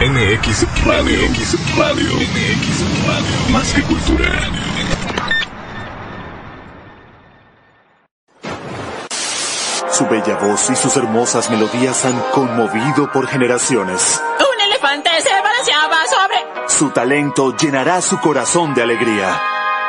MX 0.00 0.84
Radio. 0.84 1.22
MX 1.30 1.76
Radio. 1.78 2.14
MX 2.16 3.06
Radio. 3.06 3.52
Más 3.52 3.72
que 3.72 3.82
cultura. 3.82 4.28
Su 9.92 10.06
bella 10.08 10.34
voz 10.34 10.68
y 10.70 10.74
sus 10.74 10.96
hermosas 10.96 11.48
melodías 11.48 12.04
han 12.04 12.20
conmovido 12.32 13.12
por 13.12 13.28
generaciones. 13.28 14.20
Un 14.40 14.60
elefante 14.62 15.10
se 15.22 15.30
balanceaba 15.30 15.98
sobre. 16.08 16.68
Su 16.68 16.90
talento 16.90 17.56
llenará 17.56 18.02
su 18.02 18.18
corazón 18.18 18.74
de 18.74 18.82
alegría. 18.82 19.40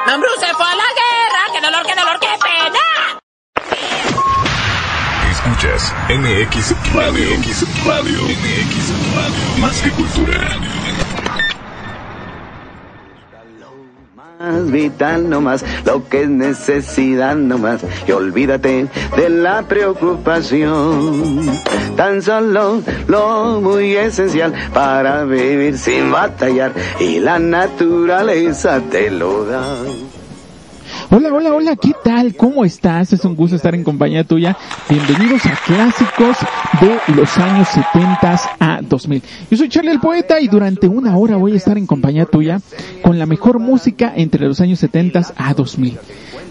Mambrú 0.06 0.30
se 0.40 0.54
fue 0.54 0.66
a 0.66 0.76
la 0.76 0.84
guerra. 0.84 1.52
¡Qué 1.52 1.62
dolor, 1.62 1.84
qué 1.84 1.96
dolor, 1.96 2.20
qué 2.20 2.28
pena! 2.44 2.86
MX 5.76 6.74
Radio. 6.94 7.38
MX 7.38 7.86
Radio. 7.86 8.22
MX 8.24 8.94
Radio. 9.14 9.60
Más 9.60 9.82
que 9.82 9.90
cultura. 9.90 10.40
Más 14.16 14.72
vital 14.72 15.30
nomás, 15.30 15.66
lo 15.84 16.08
que 16.08 16.22
es 16.24 16.30
necesidad 16.30 17.36
nomás, 17.36 17.82
y 18.08 18.12
olvídate 18.14 18.88
de 19.18 19.30
la 19.30 19.64
preocupación. 19.64 21.46
Tan 21.98 22.22
solo 22.22 22.82
lo 23.08 23.60
muy 23.60 23.98
esencial 23.98 24.54
para 24.74 25.26
vivir 25.26 25.78
sin 25.78 26.10
batallar, 26.10 26.72
y 27.02 27.20
la 27.20 27.38
naturaleza 27.38 28.80
te 28.90 29.12
lo 29.12 29.44
da. 29.44 29.76
Hola, 31.10 31.34
hola, 31.34 31.54
hola, 31.54 31.76
¿qué 31.76 31.92
tal? 32.04 32.36
¿Cómo 32.36 32.64
estás? 32.64 33.14
Es 33.14 33.26
un 33.26 33.36
gusto 33.36 33.56
estar 33.56 33.74
en 33.74 33.84
compañía 33.84 34.24
tuya. 34.24 34.56
Bienvenidos 34.90 35.46
a 35.46 35.56
Clásicos 35.66 36.38
de 36.82 37.14
los 37.16 37.38
años 37.38 37.68
70 37.70 38.40
a 38.60 38.82
2000. 38.82 39.24
Yo 39.50 39.58
soy 39.58 39.70
Charlie 39.70 39.92
el 39.92 40.00
Poeta 40.00 40.40
y 40.40 40.48
durante 40.48 40.88
una 40.88 41.18
hora 41.18 41.38
voy 41.38 41.54
a 41.54 41.58
estar 41.58 41.78
en 41.78 41.88
compañía 41.88 42.26
tuya 42.26 42.62
con 43.02 43.18
la 43.18 43.26
mejor 43.26 43.60
música 43.60 44.14
entre 44.16 44.48
los 44.48 44.62
años 44.62 44.80
70 44.80 45.22
a 45.36 45.54
2000. 45.54 45.98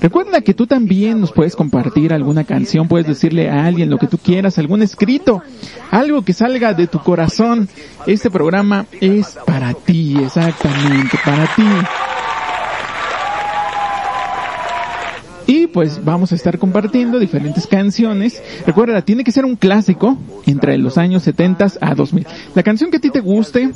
Recuerda 0.00 0.40
que 0.40 0.54
tú 0.54 0.66
también 0.66 1.20
nos 1.20 1.32
puedes 1.32 1.56
compartir 1.56 2.12
alguna 2.12 2.44
canción, 2.44 2.88
puedes 2.88 3.06
decirle 3.06 3.48
a 3.48 3.64
alguien 3.64 3.88
lo 3.88 3.98
que 3.98 4.06
tú 4.06 4.18
quieras, 4.18 4.58
algún 4.58 4.82
escrito, 4.82 5.42
algo 5.90 6.22
que 6.22 6.32
salga 6.32 6.74
de 6.74 6.86
tu 6.86 6.98
corazón. 6.98 7.68
Este 8.06 8.30
programa 8.30 8.86
es 9.00 9.38
para 9.46 9.72
ti, 9.72 10.16
exactamente, 10.22 11.18
para 11.24 11.46
ti. 11.54 11.62
Y 15.46 15.66
pues 15.66 16.02
vamos 16.04 16.32
a 16.32 16.34
estar 16.34 16.58
compartiendo 16.58 17.18
diferentes 17.18 17.66
canciones. 17.66 18.42
Recuerda, 18.66 19.02
tiene 19.02 19.24
que 19.24 19.32
ser 19.32 19.44
un 19.44 19.56
clásico 19.56 20.16
entre 20.46 20.78
los 20.78 20.96
años 20.96 21.22
70 21.24 21.72
a 21.80 21.94
2000. 21.94 22.26
La 22.54 22.62
canción 22.62 22.90
que 22.90 22.96
a 22.96 23.00
ti 23.00 23.10
te 23.10 23.20
guste, 23.20 23.70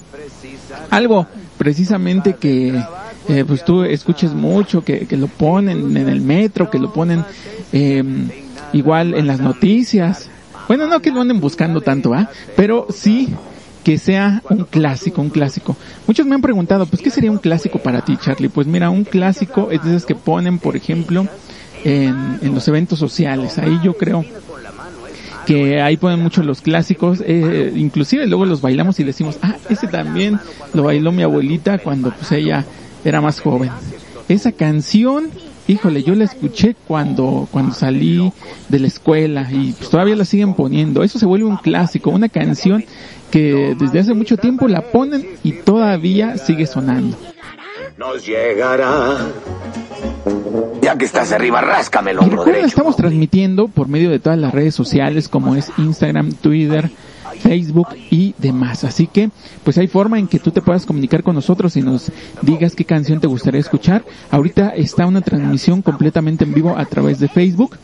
algo 0.91 1.27
precisamente 1.59 2.35
que 2.35 2.81
eh, 3.29 3.45
pues 3.47 3.65
tú 3.65 3.83
escuches 3.83 4.33
mucho, 4.33 4.83
que, 4.83 5.07
que, 5.07 5.17
lo 5.17 5.27
ponen 5.27 5.95
en 5.97 6.09
el 6.09 6.23
metro, 6.23 6.71
que 6.71 6.79
lo 6.79 6.93
ponen 6.93 7.25
eh, 7.73 8.03
igual 8.73 9.15
en 9.15 9.27
las 9.27 9.41
noticias. 9.41 10.31
Bueno, 10.69 10.87
no 10.87 11.01
que 11.01 11.11
lo 11.11 11.21
anden 11.21 11.41
buscando 11.41 11.83
tanto, 11.83 12.15
¿ah? 12.15 12.31
Pero 12.57 12.87
sí 12.91 13.29
que 13.85 13.99
sea 13.99 14.43
un 14.51 14.65
clásico, 14.65 15.23
un 15.23 15.31
clásico. 15.31 15.77
Muchos 16.07 16.27
me 16.27 16.35
han 16.35 16.43
preguntado, 16.43 16.87
pues, 16.87 17.03
¿qué 17.03 17.11
sería 17.11 17.31
un 17.31 17.39
clásico 17.39 17.79
para 17.79 18.03
ti, 18.03 18.17
Charlie? 18.17 18.49
Pues 18.49 18.67
mira, 18.67 18.91
un 18.91 19.05
clásico 19.05 19.69
es 19.71 19.83
de 19.83 19.91
esos 19.91 20.05
que 20.05 20.15
ponen, 20.15 20.59
por 20.59 20.77
ejemplo, 20.77 21.27
en, 21.85 22.55
los 22.55 22.67
eventos 22.69 22.99
sociales. 22.99 23.59
Ahí 23.59 23.79
yo 23.83 23.97
creo 23.97 24.25
que 25.47 25.81
ahí 25.81 25.97
ponen 25.97 26.21
mucho 26.21 26.43
los 26.43 26.61
clásicos, 26.61 27.23
eh, 27.25 27.73
inclusive 27.75 28.27
luego 28.27 28.45
los 28.45 28.61
bailamos 28.61 29.01
y 29.01 29.05
decimos, 29.05 29.39
ah, 29.43 29.57
ese 29.71 29.87
también 29.87 30.39
lo 30.75 30.83
bailó 30.83 31.11
mi 31.11 31.23
abuelita 31.23 31.79
cuando 31.79 32.11
pues 32.11 32.33
ella 32.33 32.65
era 33.05 33.21
más 33.21 33.41
joven. 33.41 33.71
Esa 34.29 34.53
canción, 34.53 35.31
híjole, 35.67 36.03
yo 36.03 36.15
la 36.15 36.25
escuché 36.25 36.77
cuando, 36.87 37.49
cuando 37.51 37.75
salí 37.75 38.31
de 38.69 38.79
la 38.79 38.89
escuela 38.89 39.49
y 39.51 39.73
pues 39.73 39.89
todavía 39.89 40.17
la 40.17 40.27
siguen 40.27 40.53
poniendo. 40.53 41.03
Eso 41.03 41.19
se 41.19 41.25
vuelve 41.25 41.47
un 41.47 41.57
clásico, 41.57 42.11
una 42.11 42.29
canción 42.29 42.85
que 43.31 43.75
desde 43.79 44.01
hace 44.01 44.15
mucho 44.15 44.37
tiempo 44.37 44.69
la 44.69 44.83
ponen 44.83 45.27
y 45.43 45.53
todavía 45.53 46.37
sigue 46.37 46.67
sonando. 46.67 47.17
Nos 47.97 48.27
llegará. 48.27 49.17
Ya 50.83 50.97
que 50.97 51.05
estás 51.05 51.33
arriba, 51.33 51.61
ráscame 51.61 52.13
el 52.13 52.17
Y 52.17 52.21
hombro 52.21 52.45
derecho. 52.45 52.67
estamos 52.67 52.97
transmitiendo 52.97 53.69
por 53.69 53.89
medio 53.89 54.11
de 54.11 54.19
todas 54.19 54.39
las 54.39 54.53
redes 54.53 54.75
sociales 54.75 55.29
como 55.29 55.55
es 55.55 55.71
Instagram, 55.77 56.33
Twitter, 56.33 56.91
Facebook 57.41 57.89
y 58.11 58.35
demás. 58.39 58.85
Así 58.85 59.07
que, 59.07 59.31
pues 59.65 59.79
hay 59.79 59.87
forma 59.87 60.19
en 60.19 60.27
que 60.29 60.39
tú 60.39 60.51
te 60.51 60.63
puedas 60.63 60.87
comunicar 60.87 61.23
con 61.23 61.35
nosotros 61.35 61.77
y 61.77 61.83
nos 61.83 62.11
digas 62.43 62.75
qué 62.75 62.85
canción 62.85 63.21
te 63.21 63.27
gustaría 63.27 63.61
escuchar. 63.61 64.05
Ahorita 64.31 64.71
está 64.71 65.07
una 65.07 65.21
transmisión 65.21 65.83
completamente 65.83 66.45
en 66.45 66.55
vivo 66.55 66.77
a 66.77 66.85
través 66.87 67.19
de 67.19 67.29
Facebook. 67.29 67.77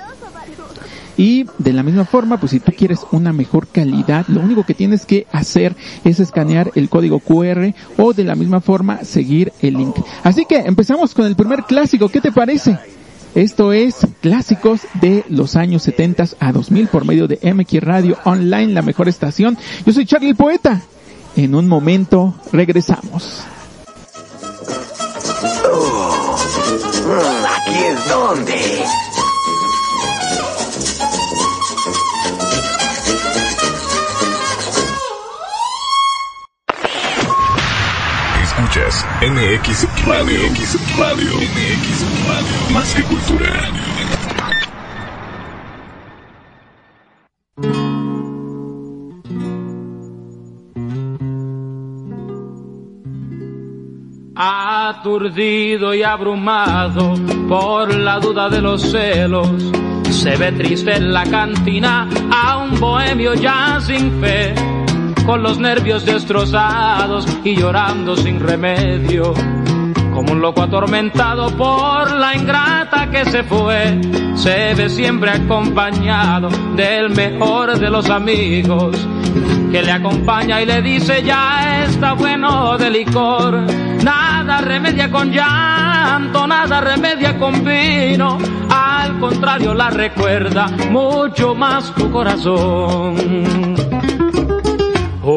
Y 1.17 1.47
de 1.59 1.73
la 1.73 1.83
misma 1.83 2.05
forma, 2.05 2.39
pues 2.39 2.51
si 2.51 2.61
tú 2.61 2.73
quieres 2.77 3.01
una 3.13 3.33
mejor 3.33 3.69
calidad, 3.69 4.27
lo 4.29 4.41
único 4.41 4.65
que 4.65 4.75
tienes 4.75 5.07
que 5.07 5.27
hacer 5.33 5.77
es 6.05 6.19
escanear 6.21 6.73
el 6.75 6.89
código 6.89 7.21
QR 7.21 7.73
o 7.99 8.13
de 8.13 8.25
la 8.25 8.35
misma 8.35 8.61
forma 8.61 9.05
seguir 9.05 9.53
el 9.61 9.75
link. 9.75 9.97
Así 10.23 10.45
que 10.45 10.57
empezamos 10.57 11.15
con 11.15 11.27
el 11.27 11.37
primer 11.37 11.65
clásico. 11.65 12.09
¿Qué 12.09 12.21
te 12.21 12.33
parece? 12.33 12.79
Esto 13.35 13.73
es 13.73 14.07
clásicos 14.21 14.83
de 15.01 15.25
los 15.29 15.57
años 15.57 15.83
70 15.83 16.25
a 16.39 16.53
2000 16.53 16.87
por 16.87 17.05
medio 17.05 17.27
de 17.27 17.39
MX 17.53 17.83
Radio 17.83 18.19
Online, 18.25 18.73
la 18.73 18.83
mejor 18.83 19.09
estación. 19.09 19.59
Yo 19.85 19.93
soy 19.93 20.07
Charlie 20.07 20.31
el 20.31 20.37
Poeta. 20.37 20.83
En 21.37 21.57
un 21.57 21.67
momento 21.67 22.35
regresamos. 22.53 23.43
Mm, 27.07 27.45
Aquí 27.45 27.85
es 27.85 28.09
donde. 28.09 28.85
Escuchas 38.75 39.07
MX 39.21 40.05
Radio. 40.05 40.51
MX 40.51 40.99
Radio. 40.99 41.33
MX 41.37 42.27
Radio. 42.27 42.73
Más 42.73 42.93
que 42.93 43.03
cultura. 43.05 43.71
Aturdido 54.35 55.95
y 55.95 56.03
abrumado 56.03 57.15
por 57.49 57.95
la 57.95 58.19
duda 58.19 58.49
de 58.49 58.61
los 58.61 58.83
celos, 58.83 59.49
se 60.11 60.37
ve 60.37 60.51
triste 60.51 60.97
en 60.97 61.13
la 61.13 61.25
cantina 61.25 62.09
a 62.33 62.57
un 62.57 62.81
bohemio 62.81 63.35
ya 63.35 63.79
sin 63.81 64.21
fe, 64.21 64.53
con 65.25 65.43
los 65.43 65.59
nervios 65.59 66.05
destrozados 66.05 67.27
y 67.45 67.57
llorando 67.57 68.17
sin 68.17 68.41
remedio. 68.41 69.35
Como 70.13 70.33
un 70.33 70.41
loco 70.41 70.63
atormentado 70.63 71.51
por 71.57 72.13
la 72.13 72.37
ingrata 72.37 73.11
que 73.11 73.25
se 73.25 73.43
fue, 73.43 74.01
se 74.35 74.75
ve 74.75 74.89
siempre 74.89 75.31
acompañado 75.31 76.49
del 76.77 77.11
mejor 77.11 77.79
de 77.79 77.91
los 77.91 78.09
amigos, 78.11 78.97
que 79.73 79.83
le 79.83 79.91
acompaña 79.91 80.63
y 80.63 80.67
le 80.67 80.83
dice 80.83 81.23
ya 81.23 81.85
está 81.85 82.13
bueno 82.13 82.79
de 82.79 82.91
licor, 82.91 83.65
nada 84.05 84.61
remedia 84.61 85.11
con 85.11 85.33
llanto, 85.33 86.47
nada 86.47 86.81
remedia 86.81 87.37
con 87.37 87.65
vino, 87.65 88.39
al 88.71 89.19
contrario 89.19 89.75
la 89.75 89.91
recuerda 89.91 90.69
mucho 90.91 91.55
más 91.55 91.93
tu 91.95 92.11
corazón. 92.11 93.94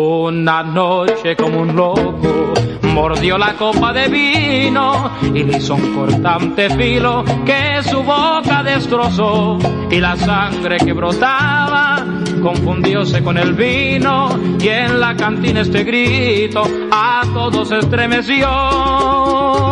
Una 0.09 0.63
noche 0.63 1.35
como 1.35 1.59
un 1.59 1.75
loco 1.75 2.53
mordió 2.93 3.37
la 3.37 3.55
copa 3.55 3.91
de 3.91 4.08
vino 4.08 5.11
y 5.22 5.43
le 5.43 5.58
hizo 5.58 5.76
un 5.76 5.93
cortante 5.93 6.70
filo 6.70 7.26
que 7.46 7.84
su 7.84 8.02
boca 8.02 8.64
destrozó 8.64 9.58
y 9.91 9.99
la 9.99 10.16
sangre 10.16 10.78
que 10.78 10.93
brotaba 10.93 12.05
confundióse 12.41 13.22
con 13.22 13.37
el 13.37 13.52
vino 13.53 14.29
y 14.61 14.70
en 14.70 14.97
la 14.97 15.14
cantina 15.14 15.59
este 15.59 15.84
grito 15.84 16.64
a 16.90 17.23
todos 17.34 17.70
estremeció. 17.73 19.66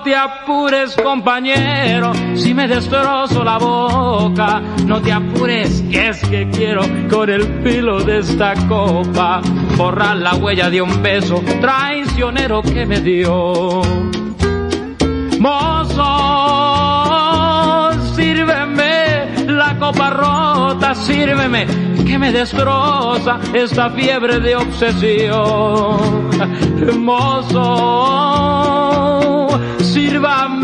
No 0.00 0.04
te 0.04 0.16
apures 0.16 0.96
compañero, 0.96 2.12
si 2.34 2.54
me 2.54 2.66
destrozo 2.66 3.44
la 3.44 3.58
boca, 3.58 4.62
no 4.86 4.98
te 5.02 5.12
apures, 5.12 5.82
que 5.90 6.08
es 6.08 6.22
que 6.22 6.48
quiero 6.48 6.80
con 7.10 7.28
el 7.28 7.42
filo 7.62 8.00
de 8.02 8.20
esta 8.20 8.54
copa 8.66 9.42
borrar 9.76 10.16
la 10.16 10.36
huella 10.36 10.70
de 10.70 10.80
un 10.80 11.02
beso 11.02 11.42
traicionero 11.60 12.62
que 12.62 12.86
me 12.86 12.98
dio. 13.02 13.82
Mozo, 15.38 16.00
sírveme 18.14 19.44
la 19.48 19.78
copa 19.78 20.08
rota, 20.08 20.94
sírveme, 20.94 21.66
que 22.06 22.18
me 22.18 22.32
destroza 22.32 23.38
esta 23.52 23.90
fiebre 23.90 24.40
de 24.40 24.56
obsesión. 24.56 26.30
Hermoso, 26.80 28.29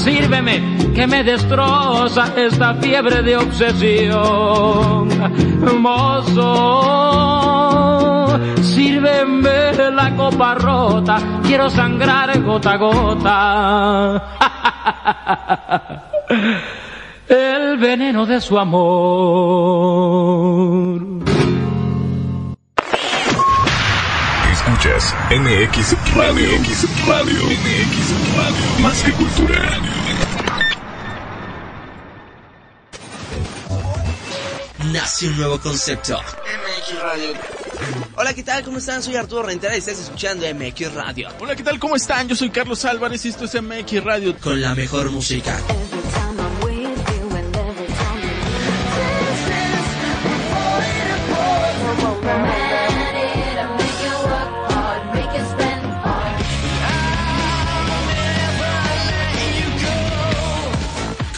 Sírveme 0.00 0.92
que 0.94 1.06
me 1.06 1.22
destroza 1.22 2.32
esta 2.36 2.74
fiebre 2.74 3.22
de 3.22 3.36
obsesión. 3.36 5.08
Mozo, 5.80 6.78
sírveme 8.62 9.90
la 9.92 10.16
copa 10.16 10.54
rota, 10.54 11.40
quiero 11.42 11.68
sangrar 11.70 12.40
gota 12.42 12.72
a 12.72 12.76
gota. 12.76 14.22
El 17.28 17.78
veneno 17.78 18.26
de 18.26 18.40
su 18.40 18.58
amor. 18.58 19.90
MX 25.30 25.94
Radio. 26.16 26.58
MX 26.58 27.06
Radio. 27.06 27.44
MX 27.44 28.36
Radio. 28.36 28.80
Más 28.80 29.00
que 29.00 29.12
cultura. 29.12 29.80
Nace 34.92 35.28
un 35.28 35.36
nuevo 35.36 35.60
concepto. 35.60 36.18
MX 36.18 37.00
Radio. 37.00 37.32
Hola, 38.16 38.34
¿qué 38.34 38.42
tal? 38.42 38.64
¿Cómo 38.64 38.78
están? 38.78 39.04
Soy 39.04 39.14
Arturo 39.14 39.44
Rentera 39.44 39.76
y 39.76 39.78
estás 39.78 40.00
escuchando 40.00 40.52
MX 40.52 40.94
Radio. 40.94 41.28
Hola, 41.38 41.54
¿qué 41.54 41.62
tal? 41.62 41.78
¿Cómo 41.78 41.94
están? 41.94 42.26
Yo 42.26 42.34
soy 42.34 42.50
Carlos 42.50 42.84
Álvarez 42.84 43.24
y 43.24 43.28
esto 43.28 43.44
es 43.44 43.54
MX 43.54 44.02
Radio. 44.02 44.36
Con 44.36 44.60
la 44.60 44.74
mejor 44.74 45.12
música. 45.12 45.56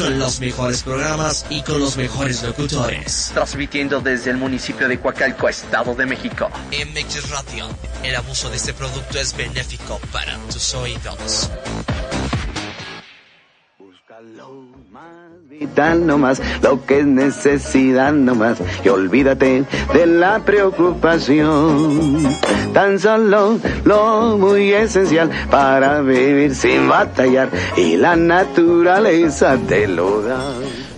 Con 0.02 0.18
los 0.18 0.40
mejores 0.40 0.82
programas 0.82 1.46
y 1.48 1.62
con 1.62 1.78
los 1.78 1.96
mejores 1.96 2.42
locutores. 2.42 3.30
Transmitiendo 3.34 4.00
desde 4.00 4.30
el 4.30 4.36
municipio 4.36 4.88
de 4.88 4.98
Coacalco, 4.98 5.48
Estado 5.48 5.94
de 5.94 6.06
México. 6.06 6.50
MX 6.70 7.30
Radio. 7.30 7.68
El 8.02 8.16
abuso 8.16 8.50
de 8.50 8.56
este 8.56 8.74
producto 8.74 9.18
es 9.18 9.36
benéfico 9.36 10.00
para 10.12 10.36
tus 10.50 10.74
oídos. 10.74 11.50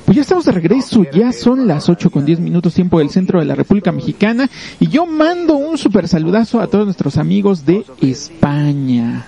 Pues 0.04 0.16
ya 0.16 0.22
estamos 0.22 0.44
de 0.44 0.52
regreso, 0.52 1.04
ya 1.12 1.32
son 1.32 1.66
las 1.66 1.88
8 1.88 2.10
con 2.10 2.24
10 2.24 2.40
minutos 2.40 2.74
tiempo 2.74 2.98
del 2.98 3.10
centro 3.10 3.40
de 3.40 3.46
la 3.46 3.54
República 3.54 3.90
Mexicana. 3.90 4.48
Y 4.78 4.88
yo 4.88 5.06
mando 5.06 5.54
un 5.54 5.78
super 5.78 6.08
saludazo 6.08 6.60
a 6.60 6.66
todos 6.66 6.84
nuestros 6.84 7.16
amigos 7.16 7.64
de 7.64 7.84
España. 8.00 9.26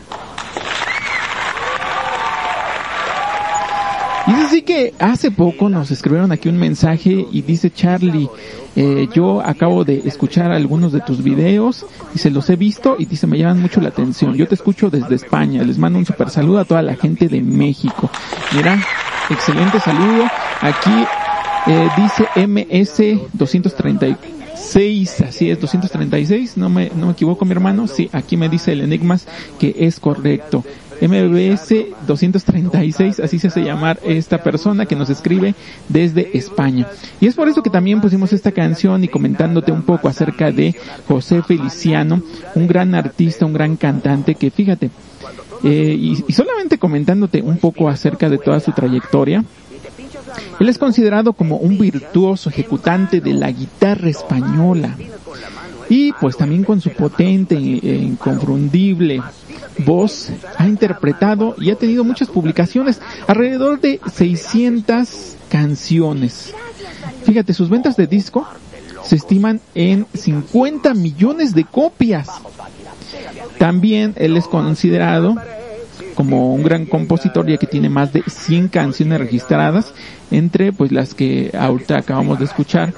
Y 4.27 4.33
es 4.33 4.39
así 4.39 4.63
que 4.63 4.93
hace 4.99 5.31
poco 5.31 5.69
nos 5.69 5.91
escribieron 5.91 6.33
aquí 6.33 6.49
un 6.49 6.57
mensaje 6.57 7.27
y 7.31 7.43
dice 7.43 7.71
Charlie, 7.71 8.29
eh, 8.75 9.07
yo 9.15 9.41
acabo 9.41 9.85
de 9.85 10.03
escuchar 10.05 10.51
algunos 10.51 10.93
de 10.93 11.01
tus 11.01 11.23
videos 11.23 11.87
y 12.15 12.19
se 12.19 12.31
los 12.31 12.51
he 12.51 12.57
visto 12.57 12.97
y 12.99 13.07
dice 13.07 13.29
me 13.29 13.39
llaman 13.39 13.63
mucho 13.63 13.81
la 13.81 13.91
atención. 13.91 14.35
Yo 14.35 14.49
te 14.49 14.57
escucho 14.57 14.91
desde 14.91 15.15
España. 15.15 15.63
Les 15.63 15.79
mando 15.79 15.99
un 15.99 16.07
super 16.07 16.31
saludo 16.31 16.59
a 16.59 16.65
toda 16.65 16.83
la 16.83 16.97
gente 16.97 17.29
de 17.29 17.41
México. 17.41 18.11
Mira, 18.53 18.83
excelente 19.31 19.79
saludo. 19.79 20.25
Aquí 20.61 21.05
eh, 21.69 21.89
dice 21.97 22.29
MS 22.47 23.21
236, 23.33 25.21
así 25.21 25.51
es, 25.51 25.61
236, 25.61 26.57
no 26.57 26.69
me, 26.69 26.91
no 26.95 27.07
me 27.07 27.13
equivoco 27.13 27.45
mi 27.45 27.51
hermano, 27.53 27.89
sí, 27.89 28.09
aquí 28.13 28.37
me 28.37 28.49
dice 28.49 28.73
el 28.73 28.83
Enigmas 28.83 29.27
que 29.59 29.75
es 29.79 29.99
correcto. 29.99 30.65
MBS 31.01 31.75
236, 32.07 33.21
así 33.21 33.39
se 33.39 33.49
hace 33.49 33.63
llamar 33.63 33.99
esta 34.05 34.43
persona 34.43 34.87
que 34.87 34.97
nos 34.97 35.11
escribe 35.11 35.55
desde 35.89 36.37
España. 36.37 36.87
Y 37.21 37.27
es 37.27 37.35
por 37.35 37.49
eso 37.49 37.63
que 37.63 37.71
también 37.71 38.01
pusimos 38.01 38.33
esta 38.33 38.53
canción 38.53 39.05
y 39.05 39.09
comentándote 39.09 39.73
un 39.73 39.83
poco 39.83 40.09
acerca 40.09 40.51
de 40.51 40.75
José 41.07 41.43
Feliciano, 41.43 42.23
un 42.55 42.67
gran 42.67 42.95
artista, 42.95 43.47
un 43.47 43.53
gran 43.53 43.77
cantante 43.77 44.35
que 44.35 44.51
fíjate, 44.51 44.91
eh, 45.65 45.97
y, 45.99 46.33
solamente 46.33 46.79
comentándote 46.79 47.43
un 47.43 47.59
poco 47.59 47.89
acerca 47.89 48.29
de 48.29 48.39
toda 48.39 48.61
su 48.61 48.73
trayectoria, 48.73 49.45
él 50.61 50.69
es 50.69 50.79
considerado 50.79 51.33
como 51.33 51.57
un 51.57 51.79
virtuoso 51.79 52.51
ejecutante 52.51 53.21
de 53.21 53.35
la 53.35 53.51
guitarra 53.51 54.09
española. 54.09 54.97
Y 55.89 56.13
pues 56.15 56.37
también 56.37 56.65
con 56.65 56.81
su 56.81 56.91
potente 56.91 57.55
e 57.55 57.95
inconfundible 57.95 59.23
voz 59.79 60.31
ha 60.57 60.67
interpretado 60.67 61.55
y 61.59 61.71
ha 61.71 61.77
tenido 61.77 62.05
muchas 62.05 62.29
publicaciones, 62.29 63.01
alrededor 63.27 63.81
de 63.81 64.01
600 64.13 65.37
canciones. 65.51 66.55
Fíjate, 67.25 67.53
sus 67.53 67.69
ventas 67.69 67.97
de 67.97 68.07
disco 68.07 68.47
se 69.03 69.17
estiman 69.17 69.61
en 69.75 70.07
50 70.15 70.95
millones 70.95 71.55
de 71.55 71.65
copias. 71.65 72.29
También 73.59 74.15
él 74.17 74.37
es 74.37 74.47
considerado 74.47 75.37
como 76.15 76.55
un 76.55 76.63
gran 76.63 76.87
compositor 76.87 77.47
ya 77.47 77.59
que 77.59 77.67
tiene 77.67 77.89
más 77.89 78.13
de 78.13 78.23
100 78.27 78.69
canciones 78.69 79.21
registradas 79.21 79.93
entre 80.31 80.73
pues 80.73 80.91
las 80.91 81.15
que 81.15 81.53
ahorita 81.57 81.99
acabamos 81.99 82.39
de 82.39 82.47
escuchar 82.47 82.95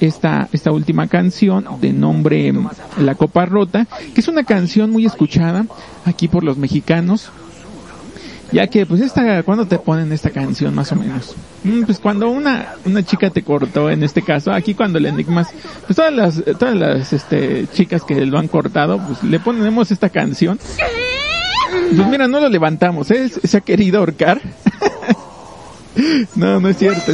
esta, 0.00 0.48
esta 0.52 0.70
última 0.72 1.08
canción 1.08 1.64
de 1.80 1.92
nombre 1.92 2.52
La 2.98 3.14
Copa 3.14 3.46
Rota, 3.46 3.86
que 4.14 4.20
es 4.20 4.28
una 4.28 4.44
canción 4.44 4.90
muy 4.90 5.06
escuchada 5.06 5.66
aquí 6.04 6.28
por 6.28 6.44
los 6.44 6.56
mexicanos. 6.56 7.30
Ya 8.52 8.66
que, 8.66 8.84
pues 8.84 9.00
esta, 9.00 9.42
¿cuándo 9.44 9.66
te 9.66 9.78
ponen 9.78 10.12
esta 10.12 10.30
canción 10.30 10.74
más 10.74 10.90
o 10.90 10.96
menos? 10.96 11.36
Mm, 11.62 11.84
pues 11.84 12.00
cuando 12.00 12.28
una, 12.28 12.74
una 12.84 13.04
chica 13.04 13.30
te 13.30 13.42
cortó, 13.42 13.90
en 13.90 14.02
este 14.02 14.22
caso, 14.22 14.50
aquí 14.50 14.74
cuando 14.74 14.98
le 14.98 15.08
enigmas, 15.08 15.48
pues 15.86 15.94
todas 15.94 16.12
las, 16.12 16.42
todas 16.58 16.74
las, 16.74 17.12
este, 17.12 17.68
chicas 17.72 18.02
que 18.02 18.26
lo 18.26 18.38
han 18.38 18.48
cortado, 18.48 18.98
pues 18.98 19.22
le 19.22 19.38
ponemos 19.38 19.92
esta 19.92 20.08
canción. 20.08 20.58
Pues 21.94 22.08
mira, 22.08 22.26
no 22.26 22.40
lo 22.40 22.48
levantamos, 22.48 23.10
¿eh? 23.12 23.28
Se 23.28 23.56
ha 23.56 23.60
querido 23.60 24.00
ahorcar. 24.00 24.40
No, 26.36 26.60
no 26.60 26.68
es 26.68 26.78
cierto, 26.78 27.12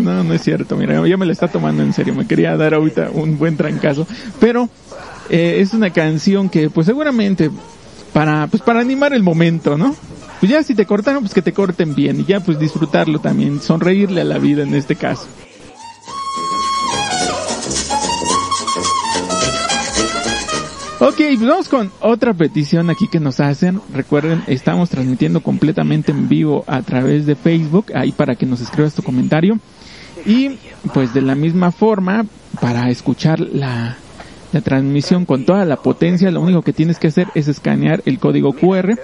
no, 0.00 0.24
no 0.24 0.32
es 0.32 0.42
cierto, 0.42 0.76
mira, 0.76 1.06
ya 1.06 1.16
me 1.16 1.26
la 1.26 1.32
está 1.32 1.48
tomando 1.48 1.82
en 1.82 1.92
serio, 1.92 2.14
me 2.14 2.26
quería 2.26 2.56
dar 2.56 2.72
ahorita 2.72 3.10
un 3.12 3.36
buen 3.36 3.56
trancazo, 3.56 4.06
pero 4.40 4.68
eh, 5.30 5.56
es 5.60 5.72
una 5.74 5.90
canción 5.90 6.48
que 6.48 6.70
pues 6.70 6.86
seguramente 6.86 7.50
para, 8.12 8.46
pues 8.46 8.62
para 8.62 8.80
animar 8.80 9.12
el 9.12 9.22
momento, 9.22 9.76
¿no? 9.76 9.94
Pues 10.40 10.50
ya 10.50 10.62
si 10.62 10.74
te 10.74 10.86
cortaron, 10.86 11.22
pues 11.22 11.34
que 11.34 11.42
te 11.42 11.52
corten 11.52 11.94
bien 11.94 12.20
y 12.20 12.24
ya 12.24 12.40
pues 12.40 12.58
disfrutarlo 12.58 13.18
también, 13.18 13.60
sonreírle 13.60 14.20
a 14.20 14.24
la 14.24 14.38
vida 14.38 14.62
en 14.62 14.74
este 14.74 14.96
caso. 14.96 15.26
Ok, 21.00 21.16
pues 21.16 21.40
vamos 21.40 21.68
con 21.68 21.92
otra 22.00 22.32
petición 22.32 22.88
aquí 22.88 23.08
que 23.08 23.20
nos 23.20 23.38
hacen. 23.40 23.80
Recuerden, 23.92 24.42
estamos 24.46 24.88
transmitiendo 24.88 25.42
completamente 25.42 26.12
en 26.12 26.28
vivo 26.28 26.64
a 26.66 26.82
través 26.82 27.26
de 27.26 27.36
Facebook, 27.36 27.86
ahí 27.94 28.12
para 28.12 28.36
que 28.36 28.46
nos 28.46 28.60
escribas 28.60 28.94
tu 28.94 29.02
comentario. 29.02 29.58
Y 30.24 30.58
pues 30.94 31.12
de 31.12 31.20
la 31.20 31.34
misma 31.34 31.72
forma, 31.72 32.24
para 32.60 32.88
escuchar 32.88 33.40
la, 33.40 33.98
la 34.54 34.60
transmisión 34.60 35.26
con 35.26 35.44
toda 35.44 35.64
la 35.64 35.76
potencia, 35.76 36.30
lo 36.30 36.40
único 36.40 36.62
que 36.62 36.72
tienes 36.72 36.98
que 36.98 37.08
hacer 37.08 37.26
es 37.34 37.48
escanear 37.48 38.02
el 38.06 38.18
código 38.18 38.52
QR 38.52 38.96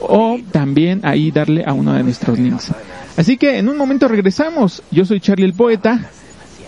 o 0.00 0.38
también 0.52 1.00
ahí 1.04 1.30
darle 1.30 1.64
a 1.66 1.72
uno 1.72 1.92
de 1.92 2.04
nuestros 2.04 2.38
links. 2.38 2.70
Así 3.16 3.36
que 3.36 3.58
en 3.58 3.68
un 3.68 3.76
momento 3.76 4.08
regresamos. 4.08 4.82
Yo 4.90 5.04
soy 5.04 5.20
Charlie 5.20 5.44
el 5.44 5.54
Poeta. 5.54 6.10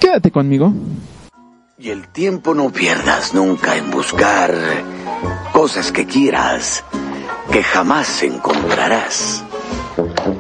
Quédate 0.01 0.31
conmigo. 0.31 0.75
Y 1.79 1.91
el 1.91 2.09
tiempo 2.09 2.55
no 2.55 2.73
pierdas 2.73 3.35
nunca 3.35 3.77
en 3.77 3.91
buscar 3.91 4.53
cosas 5.53 5.93
que 5.93 6.07
quieras, 6.07 6.83
que 7.53 7.63
jamás 7.63 8.23
encontrarás. 8.25 9.45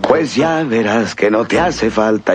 Pues 0.08 0.34
ya 0.34 0.64
verás 0.64 1.14
que 1.14 1.30
no 1.30 1.44
te 1.44 1.60
hace 1.60 1.90
falta. 1.90 2.34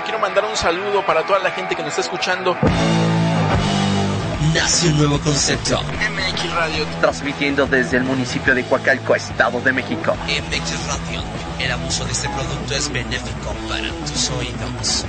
Quiero 0.00 0.18
mandar 0.18 0.46
un 0.46 0.56
saludo 0.56 1.04
para 1.04 1.22
toda 1.22 1.38
la 1.38 1.50
gente 1.50 1.76
que 1.76 1.82
nos 1.82 1.90
está 1.90 2.00
escuchando. 2.00 2.56
Nace 4.54 4.88
un 4.88 4.96
nuevo 4.96 5.20
concepto. 5.20 5.82
MX 5.82 6.54
Radio. 6.54 6.86
Transmitiendo 7.00 7.66
desde 7.66 7.98
el 7.98 8.04
municipio 8.04 8.54
de 8.54 8.64
Coacalco, 8.64 9.14
Estado 9.14 9.60
de 9.60 9.72
México. 9.72 10.14
MX 10.24 10.86
Radio. 10.86 11.22
El 11.58 11.72
abuso 11.72 12.06
de 12.06 12.12
este 12.12 12.28
producto 12.30 12.74
es 12.74 12.90
benéfico 12.90 13.54
para 13.68 13.90
tus 14.06 14.30
oídos. 14.30 15.04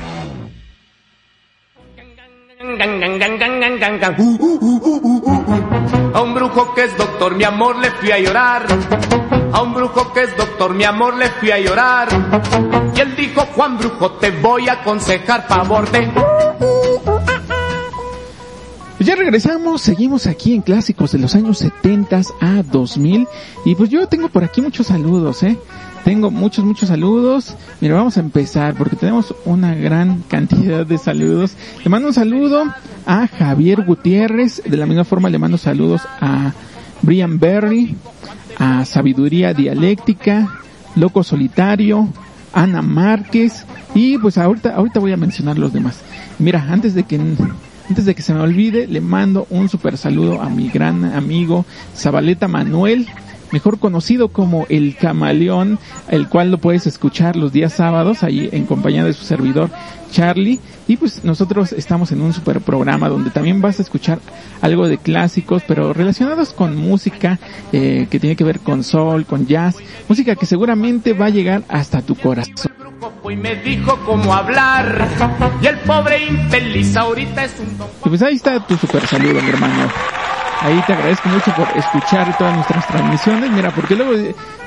A 6.14 6.22
un 6.22 6.34
brujo 6.34 6.74
que 6.74 6.84
es 6.84 6.98
doctor, 6.98 7.36
mi 7.36 7.44
amor, 7.44 7.78
le 7.78 7.92
fui 7.92 8.12
a 8.12 8.20
llorar. 8.20 8.66
A 9.52 9.62
un 9.62 9.74
brujo 9.74 10.12
que 10.14 10.24
es 10.24 10.36
doctor, 10.36 10.74
mi 10.74 10.84
amor, 10.84 11.16
le 11.16 11.30
fui 11.30 11.52
a 11.52 11.60
llorar. 11.60 12.08
Y 12.96 13.00
él 13.00 13.16
dijo, 13.16 13.42
Juan 13.56 13.78
Brujo, 13.78 14.14
te 14.14 14.32
voy 14.32 14.70
a 14.70 14.74
aconsejar 14.74 15.48
favor 15.48 15.90
de... 15.92 16.12
Pues 18.98 19.08
ya 19.08 19.16
regresamos, 19.16 19.82
seguimos 19.82 20.28
aquí 20.28 20.56
en 20.56 20.62
clásicos 20.62 21.12
de 21.12 21.20
los 21.20 21.36
años 21.36 21.58
70 21.58 22.22
a 22.40 22.64
2000 22.64 23.28
y 23.66 23.76
pues 23.76 23.90
yo 23.90 24.08
tengo 24.08 24.30
por 24.30 24.46
aquí 24.46 24.62
muchos 24.62 24.88
saludos, 24.88 25.44
eh. 25.44 25.58
Tengo 26.04 26.32
muchos, 26.32 26.66
muchos 26.66 26.90
saludos. 26.90 27.56
Mira, 27.80 27.96
vamos 27.96 28.18
a 28.18 28.20
empezar 28.20 28.76
porque 28.76 28.96
tenemos 28.98 29.34
una 29.46 29.74
gran 29.74 30.22
cantidad 30.28 30.86
de 30.86 30.98
saludos. 30.98 31.56
Le 31.84 31.90
mando 31.90 32.10
un 32.10 32.14
saludo 32.14 32.64
a 33.06 33.28
Javier 33.28 33.86
Gutiérrez. 33.86 34.62
De 34.66 34.78
la 34.78 34.86
misma 34.86 35.06
forma 35.06 35.30
le 35.30 35.40
mando 35.40 35.58
saludos 35.58 36.02
a 36.20 36.52
Brian 37.02 37.40
Berry, 37.40 37.96
a 38.58 38.84
Sabiduría 38.84 39.54
Dialéctica, 39.54 40.50
Loco 40.96 41.24
Solitario, 41.24 42.10
Ana 42.54 42.82
Márquez 42.82 43.66
y 43.96 44.18
pues 44.18 44.38
ahorita, 44.38 44.76
ahorita 44.76 45.00
voy 45.00 45.14
a 45.14 45.18
mencionar 45.18 45.58
los 45.58 45.74
demás. 45.74 46.00
Mira, 46.38 46.68
antes 46.70 46.94
de 46.94 47.04
que 47.04 47.20
antes 47.90 48.06
de 48.06 48.16
que 48.16 48.22
se 48.22 48.34
me 48.34 48.40
olvide, 48.40 48.88
le 48.88 49.02
mando 49.02 49.46
un 49.50 49.70
super 49.70 49.98
saludo 49.98 50.42
a 50.42 50.50
mi 50.50 50.70
gran 50.70 51.04
amigo 51.04 51.66
Zabaleta 51.96 52.48
Manuel, 52.48 53.08
mejor 53.54 53.80
conocido 53.80 54.30
como 54.30 54.66
el 54.68 54.98
camaleón, 54.98 55.80
el 56.10 56.28
cual 56.28 56.52
lo 56.52 56.58
puedes 56.58 56.88
escuchar 56.88 57.36
los 57.36 57.54
días 57.54 57.72
sábados 57.72 58.24
ahí 58.24 58.50
en 58.52 58.66
compañía 58.66 59.06
de 59.06 59.14
su 59.14 59.24
servidor 59.24 59.70
Charlie. 60.12 60.60
Y 60.88 60.98
pues 60.98 61.24
nosotros 61.24 61.72
estamos 61.72 62.12
en 62.12 62.22
un 62.22 62.34
super 62.34 62.60
programa 62.60 63.08
donde 63.08 63.30
también 63.30 63.62
vas 63.62 63.80
a 63.80 63.84
escuchar 63.84 64.20
algo 64.62 64.88
de 64.88 64.98
clásicos, 64.98 65.64
pero 65.68 65.94
relacionados 65.94 66.52
con 66.52 66.76
música 66.76 67.40
eh, 67.72 68.08
que 68.10 68.20
tiene 68.20 68.36
que 68.36 68.44
ver 68.44 68.60
con 68.60 68.84
sol, 68.84 69.26
con 69.26 69.46
jazz, 69.46 69.78
música 70.10 70.36
que 70.36 70.48
seguramente 70.48 71.14
va 71.14 71.28
a 71.28 71.30
llegar 71.30 71.64
hasta 71.70 72.02
tu 72.02 72.16
corazón. 72.16 72.74
Y 73.30 73.36
me 73.36 73.56
dijo 73.56 74.00
cómo 74.06 74.34
hablar, 74.34 75.08
y 75.62 75.68
el 75.68 75.78
pobre 75.80 76.26
infeliz 76.26 76.96
ahorita 76.96 77.46
es 77.46 77.54
un... 77.60 77.68
Y 78.06 78.10
pues 78.10 78.22
ahí 78.22 78.36
está 78.36 78.66
tu 78.66 78.76
super 78.78 79.06
saludo, 79.08 79.42
mi 79.42 79.50
hermano. 79.50 80.23
Ahí 80.64 80.82
te 80.88 80.94
agradezco 80.94 81.28
mucho 81.28 81.54
por 81.58 81.68
escuchar 81.76 82.38
todas 82.38 82.56
nuestras 82.56 82.88
transmisiones. 82.88 83.52
Mira, 83.52 83.72
porque 83.72 83.98
luego 83.98 84.14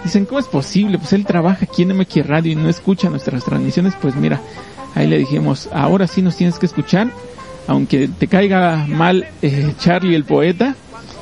dicen, 0.04 0.26
¿cómo 0.26 0.38
es 0.38 0.46
posible? 0.46 0.98
Pues 0.98 1.14
él 1.14 1.24
trabaja 1.24 1.64
aquí 1.64 1.84
en 1.84 1.96
MX 1.96 2.26
Radio 2.26 2.52
y 2.52 2.54
no 2.54 2.68
escucha 2.68 3.08
nuestras 3.08 3.44
transmisiones. 3.44 3.94
Pues 3.98 4.14
mira, 4.14 4.38
ahí 4.94 5.06
le 5.06 5.16
dijimos, 5.16 5.70
ahora 5.72 6.06
sí 6.06 6.20
nos 6.20 6.36
tienes 6.36 6.58
que 6.58 6.66
escuchar. 6.66 7.08
Aunque 7.66 8.08
te 8.08 8.28
caiga 8.28 8.84
mal 8.86 9.26
eh, 9.40 9.72
Charlie 9.78 10.14
el 10.14 10.24
poeta 10.24 10.76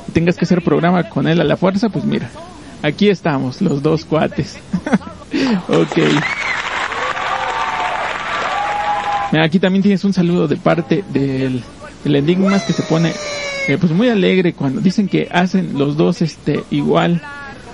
y 0.09 0.11
tengas 0.11 0.35
que 0.35 0.43
hacer 0.43 0.61
programa 0.61 1.07
con 1.07 1.25
él 1.29 1.39
a 1.39 1.45
la 1.45 1.55
fuerza, 1.55 1.87
pues 1.87 2.03
mira, 2.03 2.29
aquí 2.83 3.07
estamos, 3.07 3.61
los 3.61 3.81
dos 3.81 4.03
cuates. 4.03 4.59
ok. 5.69 5.97
Mira, 9.31 9.45
aquí 9.45 9.57
también 9.57 9.83
tienes 9.83 10.03
un 10.03 10.11
saludo 10.11 10.49
de 10.49 10.57
parte 10.57 11.05
del, 11.13 11.63
del 12.03 12.15
Enigmas 12.17 12.63
que 12.63 12.73
se 12.73 12.83
pone 12.83 13.13
eh, 13.67 13.77
pues 13.79 13.91
muy 13.91 14.09
alegre 14.09 14.53
cuando 14.53 14.81
dicen 14.81 15.07
que 15.07 15.27
hacen 15.31 15.77
los 15.77 15.97
dos 15.97 16.21
este 16.21 16.63
igual 16.71 17.21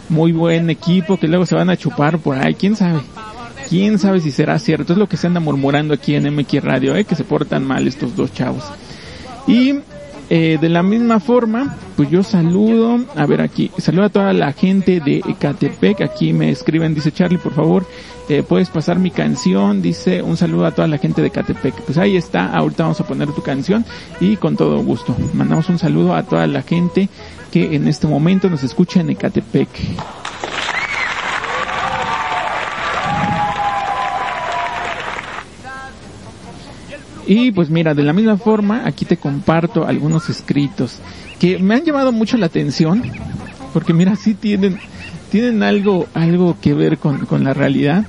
muy 0.10 0.32
buen 0.32 0.70
equipo 0.70 1.18
que 1.18 1.28
luego 1.28 1.46
se 1.46 1.56
van 1.56 1.70
a 1.70 1.78
chupar 1.78 2.20
por 2.20 2.38
ahí. 2.38 2.54
Quién 2.56 2.76
sabe 2.76 3.02
quién 3.70 4.00
sabe 4.00 4.20
si 4.20 4.32
será 4.32 4.60
cierto 4.60 4.94
es 4.94 5.00
lo 5.00 5.08
que 5.08 5.18
se 5.18 5.28
anda 5.28 5.40
murmurando 5.40 5.94
aquí 5.94 6.16
en 6.16 6.34
MX 6.36 6.64
Radio 6.64 6.96
eh, 6.96 7.06
que 7.06 7.16
se 7.16 7.24
portan 7.24 7.66
mal 7.66 7.88
estos 7.88 8.16
dos 8.16 8.34
chavos. 8.34 8.64
Y 9.48 9.76
eh, 10.34 10.58
de 10.62 10.70
la 10.70 10.82
misma 10.82 11.20
forma, 11.20 11.76
pues 11.98 12.10
yo 12.10 12.24
saludo, 12.24 13.04
a 13.18 13.26
ver 13.26 13.42
aquí, 13.42 13.70
saludo 13.80 14.06
a 14.06 14.10
toda 14.10 14.32
la 14.32 14.54
gente 14.54 15.02
de 15.02 15.18
Ecatepec, 15.18 16.00
aquí 16.00 16.32
me 16.32 16.50
escriben, 16.50 16.96
dice 16.96 17.12
Charlie, 17.12 17.38
por 17.38 17.54
favor, 17.54 17.86
eh, 18.30 18.42
puedes 18.42 18.70
pasar 18.70 18.98
mi 18.98 19.12
canción, 19.12 19.82
dice 19.82 20.22
un 20.22 20.38
saludo 20.38 20.66
a 20.66 20.72
toda 20.72 20.88
la 20.88 21.00
gente 21.00 21.20
de 21.22 21.28
Ecatepec. 21.28 21.82
Pues 21.82 21.98
ahí 21.98 22.16
está, 22.16 22.46
ahorita 22.56 22.84
vamos 22.84 23.02
a 23.02 23.06
poner 23.06 23.30
tu 23.34 23.42
canción 23.42 23.84
y 24.22 24.38
con 24.38 24.56
todo 24.56 24.82
gusto. 24.82 25.14
Mandamos 25.34 25.68
un 25.68 25.78
saludo 25.78 26.16
a 26.16 26.24
toda 26.24 26.48
la 26.48 26.62
gente 26.62 27.10
que 27.52 27.76
en 27.76 27.90
este 27.90 28.08
momento 28.08 28.50
nos 28.50 28.64
escucha 28.64 29.02
en 29.02 29.10
Ecatepec. 29.10 29.68
Y 37.28 37.52
pues 37.52 37.70
mira, 37.70 37.94
de 37.94 38.04
la 38.04 38.14
misma 38.14 38.38
forma, 38.38 38.84
aquí 38.86 39.06
te 39.06 39.18
comparto 39.18 39.86
algunos 39.86 40.30
escritos 40.30 41.00
que 41.40 41.60
me 41.60 41.76
han 41.76 41.84
llamado 41.84 42.12
mucho 42.12 42.38
la 42.38 42.48
atención, 42.48 43.04
porque 43.74 43.94
mira, 43.94 44.16
sí 44.16 44.34
tienen, 44.34 44.80
tienen 45.32 45.64
algo, 45.64 46.08
algo 46.14 46.58
que 46.62 46.74
ver 46.74 46.98
con, 46.98 47.26
con 47.26 47.44
la 47.44 47.54
realidad. 47.54 48.06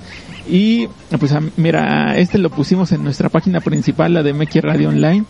Y 0.48 0.88
pues 1.18 1.32
mira, 1.56 2.18
este 2.18 2.38
lo 2.38 2.50
pusimos 2.50 2.92
en 2.92 3.04
nuestra 3.04 3.28
página 3.28 3.60
principal, 3.60 4.14
la 4.14 4.22
de 4.22 4.32
MX 4.32 4.62
Radio 4.62 4.88
Online. 4.88 5.24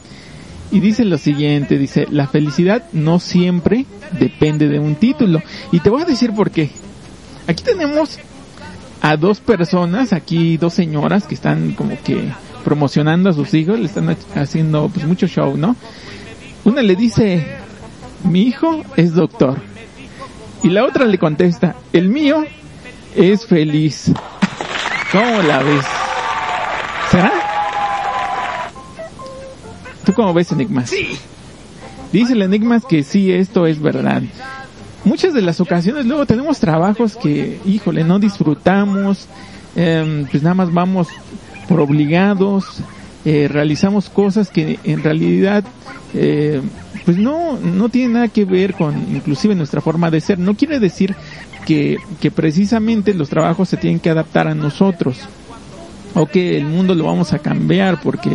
Y 0.70 0.80
dice 0.80 1.04
lo 1.04 1.18
siguiente, 1.18 1.76
dice, 1.76 2.06
la 2.10 2.26
felicidad 2.26 2.84
no 2.92 3.20
siempre 3.20 3.84
depende 4.18 4.68
de 4.68 4.78
un 4.78 4.94
título. 4.94 5.42
Y 5.70 5.80
te 5.80 5.90
voy 5.90 6.02
a 6.02 6.06
decir 6.06 6.32
por 6.32 6.50
qué. 6.50 6.70
Aquí 7.46 7.62
tenemos 7.62 8.18
a 9.02 9.16
dos 9.16 9.40
personas, 9.40 10.14
aquí 10.14 10.56
dos 10.56 10.72
señoras 10.72 11.24
que 11.24 11.34
están 11.34 11.72
como 11.72 11.96
que 12.02 12.32
promocionando 12.62 13.30
a 13.30 13.32
sus 13.32 13.52
hijos, 13.54 13.78
le 13.78 13.86
están 13.86 14.16
haciendo 14.34 14.90
pues 14.92 15.06
mucho 15.06 15.26
show, 15.26 15.56
¿no? 15.56 15.76
Una 16.64 16.82
le 16.82 16.96
dice, 16.96 17.46
mi 18.24 18.42
hijo 18.42 18.82
es 18.96 19.14
doctor. 19.14 19.58
Y 20.62 20.68
la 20.68 20.84
otra 20.84 21.04
le 21.06 21.18
contesta, 21.18 21.74
el 21.92 22.08
mío 22.08 22.44
es 23.16 23.46
feliz. 23.46 24.12
¿Cómo 25.10 25.42
la 25.42 25.62
ves? 25.62 25.84
¿Será? 27.10 27.32
¿Tú 30.04 30.12
cómo 30.12 30.32
ves 30.32 30.52
Enigmas? 30.52 30.90
Sí. 30.90 31.18
Dice 32.12 32.34
el 32.34 32.42
Enigmas 32.42 32.84
que 32.84 33.02
sí, 33.02 33.32
esto 33.32 33.66
es 33.66 33.80
verdad. 33.80 34.22
Muchas 35.04 35.34
de 35.34 35.42
las 35.42 35.60
ocasiones 35.60 36.06
luego 36.06 36.26
tenemos 36.26 36.60
trabajos 36.60 37.16
que, 37.16 37.60
híjole, 37.64 38.04
no 38.04 38.18
disfrutamos, 38.18 39.26
eh, 39.74 40.26
pues 40.30 40.42
nada 40.42 40.54
más 40.54 40.72
vamos 40.72 41.08
por 41.68 41.80
obligados, 41.80 42.82
eh, 43.24 43.48
realizamos 43.50 44.10
cosas 44.10 44.50
que 44.50 44.78
en 44.84 45.02
realidad 45.02 45.64
eh, 46.14 46.60
pues 47.04 47.16
no, 47.16 47.58
no 47.58 47.88
tiene 47.88 48.14
nada 48.14 48.28
que 48.28 48.44
ver 48.44 48.74
con 48.74 48.94
inclusive 49.14 49.54
nuestra 49.54 49.80
forma 49.80 50.10
de 50.10 50.20
ser. 50.20 50.38
No 50.38 50.54
quiere 50.54 50.80
decir 50.80 51.14
que, 51.66 51.98
que 52.20 52.30
precisamente 52.30 53.14
los 53.14 53.28
trabajos 53.28 53.68
se 53.68 53.76
tienen 53.76 54.00
que 54.00 54.10
adaptar 54.10 54.48
a 54.48 54.54
nosotros 54.54 55.18
o 56.14 56.26
que 56.26 56.56
el 56.58 56.66
mundo 56.66 56.94
lo 56.94 57.04
vamos 57.04 57.32
a 57.32 57.38
cambiar 57.38 58.00
porque 58.00 58.30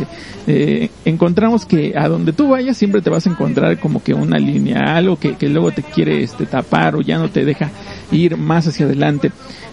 eh, 0.48 0.90
encontramos 1.06 1.66
que 1.66 1.94
a 1.96 2.08
donde 2.08 2.34
tú 2.34 2.50
vayas 2.50 2.78
siempre 2.78 3.02
te 3.02 3.10
vas 3.10 3.28
a 3.28 3.30
encontrar 3.30 3.80
como 3.80 4.02
que 4.02 4.14
una 4.14 4.38
línea, 4.38 4.96
algo 4.96 5.18
que, 5.18 5.36
que 5.36 5.50
luego 5.50 5.72
te 5.72 5.84
quiere 5.84 6.24
este, 6.24 6.46
tapar 6.46 6.96
o 6.96 7.02
ya 7.02 7.18
no 7.18 7.30
te 7.30 7.46
deja 7.46 7.70
ir 8.12 8.38
más 8.38 8.68
hacia 8.68 8.86
adelante. 8.86 9.32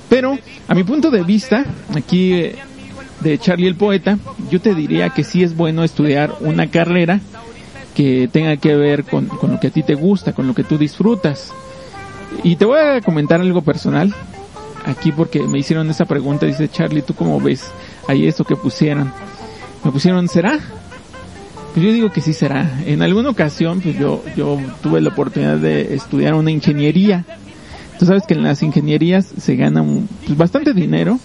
Pero 0.09 0.39
a 0.69 0.75
mi 0.75 0.85
punto 0.85 1.11
de 1.11 1.23
vista, 1.23 1.65
aquí 1.95 2.35
eh, 2.35 2.57
de 3.25 3.39
Charlie 3.39 3.67
el 3.67 3.75
Poeta, 3.75 4.19
yo 4.51 4.61
te 4.61 4.75
diría 4.75 5.11
que 5.11 5.25
sí 5.25 5.43
es 5.43 5.57
bueno 5.57 5.83
estudiar 5.83 6.35
una 6.41 6.71
carrera 6.71 7.21
que 7.97 8.29
tenga 8.31 8.57
que 8.59 8.77
ver 8.77 9.05
con, 9.05 9.27
con 9.27 9.53
lo 9.53 9.61
que 9.61 9.69
a 9.69 9.71
ti 9.71 9.83
te 9.83 9.95
gusta, 9.95 10.35
con 10.35 10.47
lo 10.47 10.55
que 10.55 10.63
tú 10.63 10.77
disfrutas. 10.77 11.51
Y 12.43 12.57
te 12.57 12.67
voy 12.67 12.79
a 12.79 13.01
comentar 13.01 13.41
algo 13.41 13.63
personal 13.63 14.15
aquí 14.85 15.11
porque 15.11 15.43
me 15.43 15.59
hicieron 15.59 15.89
esa 15.89 16.05
pregunta, 16.05 16.45
dice 16.45 16.69
Charlie, 16.69 17.01
¿tú 17.03 17.15
cómo 17.15 17.41
ves 17.41 17.71
ahí 18.07 18.27
esto 18.27 18.45
que 18.45 18.57
pusieron? 18.57 19.11
Me 19.83 19.91
pusieron, 19.91 20.29
¿será? 20.29 20.61
Pues 21.73 21.87
yo 21.87 21.93
digo 21.93 22.13
que 22.13 22.21
sí 22.21 22.35
será. 22.35 22.71
En 22.87 23.03
alguna 23.03 23.31
ocasión, 23.31 23.81
pues 23.81 23.99
yo, 23.99 24.23
yo 24.37 24.59
tuve 24.83 25.01
la 25.01 25.09
oportunidad 25.09 25.57
de 25.57 25.95
estudiar 25.95 26.35
una 26.35 26.51
ingeniería. 26.51 27.25
Tú 27.99 28.05
sabes 28.05 28.25
que 28.27 28.35
en 28.35 28.43
las 28.43 28.63
ingenierías 28.63 29.25
se 29.25 29.57
gana 29.57 29.83
pues, 30.27 30.37
bastante 30.37 30.75
dinero 30.75 31.19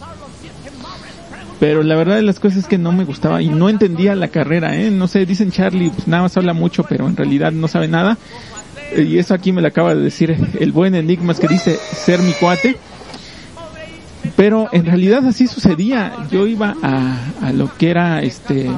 pero 1.60 1.84
la 1.84 1.95
verdad 1.95 2.15
de 2.15 2.22
las 2.22 2.39
cosas 2.39 2.60
es 2.60 2.67
que 2.67 2.78
no 2.78 2.91
me 2.91 3.04
gustaba 3.04 3.41
y 3.41 3.50
no 3.50 3.69
entendía 3.69 4.15
la 4.15 4.30
carrera, 4.30 4.78
¿eh? 4.78 4.91
No 4.91 5.08
sé, 5.08 5.26
dicen 5.26 5.52
Charlie, 5.52 5.89
pues 5.89 6.08
nada 6.08 6.24
más 6.24 6.38
habla 6.38 6.54
mucho, 6.54 6.84
pero 6.84 7.08
en 7.08 7.17
realidad 7.17 7.52
no 7.52 7.67
sabe 7.67 7.88
nada. 7.88 8.17
Y 8.95 9.17
eso 9.17 9.34
aquí 9.34 9.52
me 9.52 9.62
lo 9.62 9.67
acaba 9.67 9.93
de 9.93 10.02
decir 10.02 10.36
el 10.60 10.72
buen 10.72 10.95
Enigmas 10.95 11.39
que 11.39 11.48
dice 11.48 11.76
ser 11.76 12.19
mi 12.22 12.32
cuate. 12.34 12.78
Pero 14.36 14.69
en 14.72 14.86
realidad 14.86 15.26
así 15.26 15.48
sucedía. 15.48 16.13
Yo 16.32 16.48
iba 16.48 16.76
a, 16.82 17.17
a 17.41 17.52
lo 17.52 17.76
que 17.76 17.89
era 17.89 18.22
este 18.22 18.69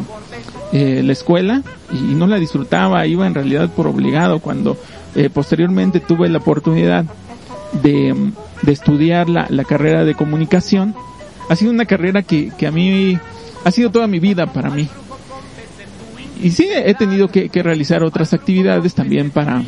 eh, 0.74 1.02
la 1.04 1.13
escuela 1.13 1.62
y 1.91 2.15
no 2.15 2.28
la 2.28 2.38
disfrutaba, 2.38 3.06
iba 3.06 3.28
en 3.28 3.36
realidad 3.36 3.70
por 3.70 3.88
obligado 3.88 4.39
cuando 4.39 4.78
eh, 5.15 5.30
posteriormente 5.30 6.00
tuve 6.00 6.30
la 6.30 6.39
oportunidad 6.39 7.06
de, 7.84 8.32
de 8.62 8.72
estudiar 8.72 9.30
la, 9.30 9.48
la 9.50 9.65
carrera 9.65 10.04
de 10.04 10.15
comunicación 10.15 10.96
ha 11.52 11.56
sido 11.58 11.72
una 11.72 11.84
carrera 11.84 12.24
que, 12.24 12.50
que 12.58 12.66
a 12.66 12.72
mí 12.72 13.20
ha 13.66 13.72
sido 13.72 13.92
toda 13.92 14.08
mi 14.08 14.20
vida 14.20 14.48
para 14.48 14.70
mí. 14.70 14.88
Y 16.42 16.52
sí 16.52 16.66
he 16.74 16.94
tenido 16.94 17.28
que, 17.28 17.50
que 17.50 17.62
realizar 17.62 18.04
otras 18.06 18.34
actividades 18.34 18.96
también 18.96 19.32
para, 19.32 19.62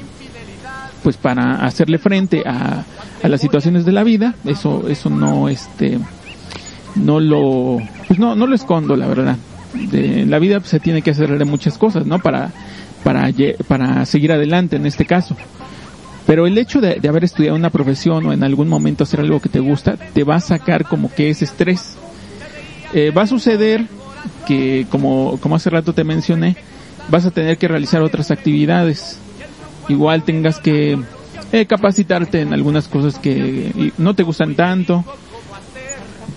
pues 1.03 1.17
para 1.17 1.65
hacerle 1.65 1.97
frente 1.97 2.43
a, 2.45 2.85
a 3.21 3.27
las 3.27 3.41
situaciones 3.41 3.83
de 3.83 3.91
la 3.91 4.05
vida. 4.05 4.33
Eso, 4.45 4.87
eso 4.87 5.09
no, 5.09 5.49
este, 5.49 5.99
no 6.95 7.19
lo, 7.19 7.79
pues 8.07 8.17
no, 8.17 8.33
no 8.33 8.47
lo 8.47 8.55
escondo, 8.55 8.95
la 8.95 9.07
verdad. 9.07 9.35
De 9.73 10.25
la 10.25 10.39
vida 10.39 10.61
se 10.63 10.79
tiene 10.79 11.01
que 11.01 11.11
hacer 11.11 11.45
muchas 11.45 11.77
cosas, 11.77 12.05
¿no? 12.05 12.17
Para, 12.19 12.53
para, 13.03 13.29
para 13.67 14.05
seguir 14.05 14.31
adelante 14.31 14.77
en 14.77 14.85
este 14.85 15.05
caso. 15.05 15.35
Pero 16.25 16.47
el 16.47 16.57
hecho 16.57 16.79
de, 16.79 16.99
haber 17.07 17.23
estudiado 17.23 17.55
una 17.55 17.69
profesión 17.69 18.25
o 18.25 18.33
en 18.33 18.43
algún 18.43 18.69
momento 18.69 19.03
hacer 19.03 19.19
algo 19.19 19.41
que 19.41 19.49
te 19.49 19.59
gusta, 19.59 19.97
te 19.97 20.23
va 20.23 20.35
a 20.35 20.39
sacar 20.39 20.85
como 20.85 21.13
que 21.13 21.29
ese 21.29 21.45
estrés. 21.45 21.95
Eh, 22.93 23.11
va 23.11 23.23
a 23.23 23.27
suceder 23.27 23.85
que, 24.45 24.85
como, 24.89 25.37
como 25.41 25.55
hace 25.55 25.69
rato 25.69 25.93
te 25.93 26.03
mencioné, 26.03 26.55
vas 27.09 27.25
a 27.25 27.31
tener 27.31 27.57
que 27.57 27.67
realizar 27.67 28.01
otras 28.01 28.31
actividades. 28.31 29.19
Igual 29.89 30.23
tengas 30.23 30.59
que 30.59 30.97
eh, 31.51 31.65
capacitarte 31.65 32.41
en 32.41 32.53
algunas 32.53 32.87
cosas 32.87 33.19
que 33.19 33.91
no 33.97 34.15
te 34.15 34.23
gustan 34.23 34.55
tanto. 34.55 35.03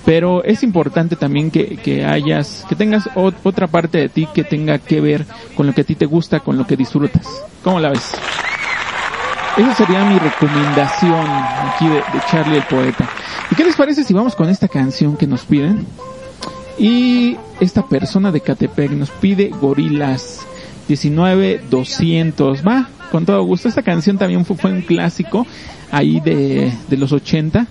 Pero 0.05 0.45
es 0.45 0.63
importante 0.63 1.17
también 1.17 1.51
que, 1.51 1.77
que 1.77 2.05
hayas, 2.05 2.65
que 2.69 2.77
tengas 2.77 3.09
otra 3.15 3.67
parte 3.67 3.99
de 3.99 4.09
ti 4.09 4.29
que 4.33 4.45
tenga 4.45 4.79
que 4.79 5.01
ver 5.01 5.27
con 5.57 5.67
lo 5.67 5.75
que 5.75 5.81
a 5.81 5.85
ti 5.85 5.97
te 5.97 6.07
gusta, 6.07 6.41
con 6.41 6.57
lo 6.57 6.67
que 6.67 6.77
disfrutas. 6.77 7.27
¿Cómo 7.65 7.81
la 7.81 7.91
ves? 7.91 8.13
Esa 9.57 9.75
sería 9.75 10.05
mi 10.05 10.19
recomendación 10.19 11.27
aquí 11.27 11.89
de, 11.89 12.03
Charlie 12.31 12.59
el 12.59 12.63
poeta. 12.65 13.09
¿Y 13.51 13.55
qué 13.55 13.65
les 13.65 13.75
parece 13.75 14.05
si 14.05 14.13
vamos 14.13 14.35
con 14.35 14.51
esta 14.51 14.69
canción 14.69 15.17
que 15.17 15.27
nos 15.27 15.47
piden? 15.47 15.87
Y 16.79 17.39
esta 17.59 17.87
persona 17.87 18.31
de 18.31 18.43
Catepec 18.43 18.91
nos 18.91 19.09
pide 19.11 19.49
Gorilas 19.49 20.47
19200. 20.89 22.67
Va, 22.67 22.91
con 23.11 23.25
todo 23.25 23.43
gusto. 23.45 23.69
Esta 23.69 23.83
canción 23.83 24.19
también 24.19 24.45
fue, 24.45 24.71
un 24.71 24.83
clásico 24.83 25.47
ahí 25.91 26.21
de, 26.21 26.71
de 26.89 26.97
los 26.99 27.13
80. 27.13 27.67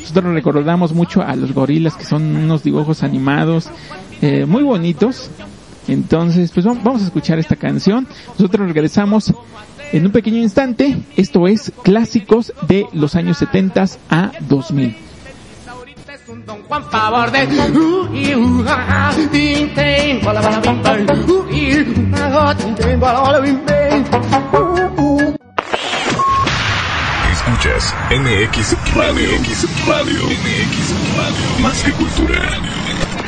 Nosotros 0.00 0.34
recordamos 0.34 0.92
mucho 0.92 1.22
a 1.22 1.36
los 1.36 1.52
gorilas 1.52 1.94
que 1.94 2.04
son 2.04 2.34
unos 2.34 2.64
dibujos 2.64 3.04
animados 3.04 3.68
eh, 4.22 4.44
muy 4.44 4.64
bonitos. 4.64 5.30
Entonces, 5.86 6.50
pues 6.50 6.66
vamos 6.66 7.02
a 7.02 7.06
escuchar 7.06 7.38
esta 7.38 7.56
canción. 7.56 8.08
Nosotros 8.38 8.66
regresamos 8.66 9.32
en 9.92 10.06
un 10.06 10.12
pequeño 10.12 10.38
instante. 10.38 10.96
Esto 11.16 11.46
es 11.46 11.72
clásicos 11.82 12.52
de 12.66 12.86
los 12.92 13.14
años 13.14 13.38
70 13.38 13.86
a 14.10 14.32
2000 14.40 15.08
un 16.28 16.44
don 16.44 16.62
Juan 16.64 16.84
favor 16.90 17.30
de. 17.30 17.42
Escuchas 27.32 27.94
MX 28.10 28.94
Radio, 28.94 29.28
MX 29.40 29.86
Radio, 29.86 30.22
MX 30.24 30.94
Radio, 31.16 31.62
más 31.62 31.82
que 31.82 31.92
cultura. 31.92 33.27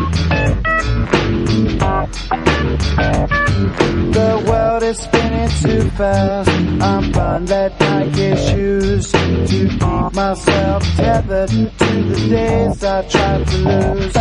The 4.11 4.43
world 4.47 4.83
is 4.83 4.97
spinning 4.99 5.49
too 5.61 5.89
fast. 5.91 6.49
I'm 6.49 7.11
buying 7.11 7.45
that 7.45 7.79
Nike 7.79 8.35
shoes 8.35 9.11
to 9.11 9.45
keep 9.47 9.81
myself 10.13 10.83
tethered 10.95 11.49
to 11.49 12.03
the 12.03 12.27
days 12.29 12.83
I 12.83 13.07
tried 13.07 13.47
to 13.47 13.57
lose. 13.57 14.15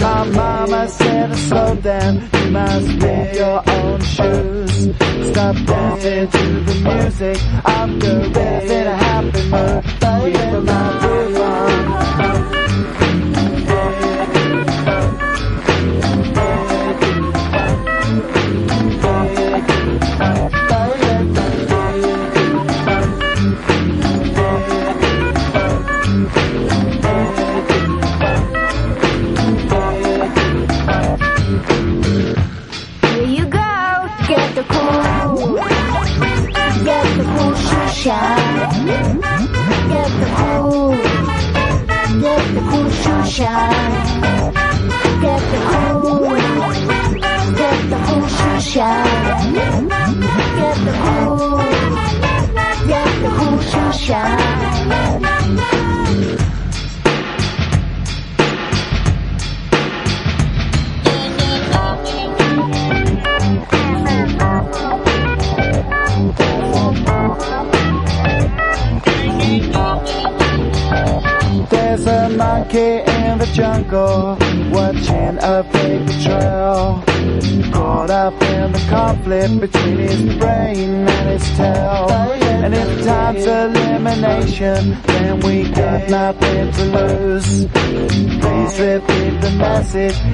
My 0.00 0.24
mama 0.24 0.88
said, 0.88 1.36
slow 1.36 1.74
down, 1.76 2.28
you 2.32 2.50
must 2.50 2.98
be 2.98 3.38
your 3.38 3.62
own 3.70 4.00
shoes. 4.00 4.88
Stop 5.30 5.56
dancing 5.66 6.28
to 6.30 6.60
the 6.64 6.74
music 6.88 7.38
of 7.64 8.00
the 8.00 8.30
a 8.86 8.96
happy 8.96 9.42
mood. 9.50 9.84
Keep 10.00 10.64
my 10.64 11.06
rhythm. 11.06 11.99
Entonces, 90.00 90.29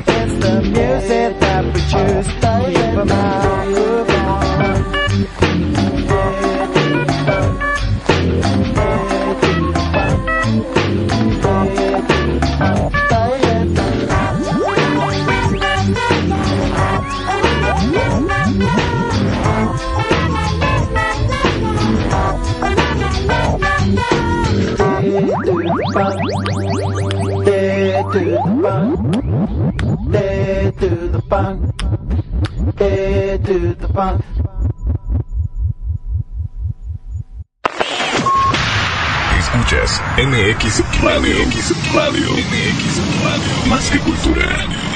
to 30.78 31.08
the 31.08 31.22
funk. 31.22 31.74
Day 32.76 33.38
to 33.38 33.74
the 33.74 33.88
funk. 33.88 34.22
Escuchas 39.38 40.02
MX 40.18 40.82
Radio, 41.02 41.36
MX 41.46 41.94
Radio, 41.94 42.28
MX 42.30 43.00
Radio, 43.24 43.66
más 43.68 43.90
que 43.90 43.98
cultura. 44.00 44.95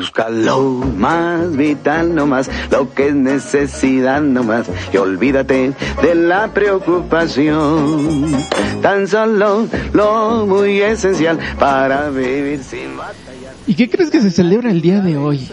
Busca 0.00 0.30
lo 0.30 0.62
más 0.62 1.54
vital 1.54 2.14
nomás, 2.14 2.48
lo 2.70 2.90
que 2.94 3.08
es 3.08 3.14
necesidad 3.14 4.22
nomás, 4.22 4.66
y 4.94 4.96
olvídate 4.96 5.74
de 6.00 6.14
la 6.14 6.54
preocupación. 6.54 8.34
Tan 8.80 9.06
solo 9.06 9.66
lo 9.92 10.46
muy 10.46 10.80
esencial 10.80 11.38
para 11.58 12.08
vivir 12.08 12.62
sin 12.64 12.96
¿Y 13.66 13.74
qué 13.74 13.90
crees 13.90 14.08
que 14.08 14.22
se 14.22 14.30
celebra 14.30 14.70
el 14.70 14.80
día 14.80 15.02
de 15.02 15.18
hoy? 15.18 15.46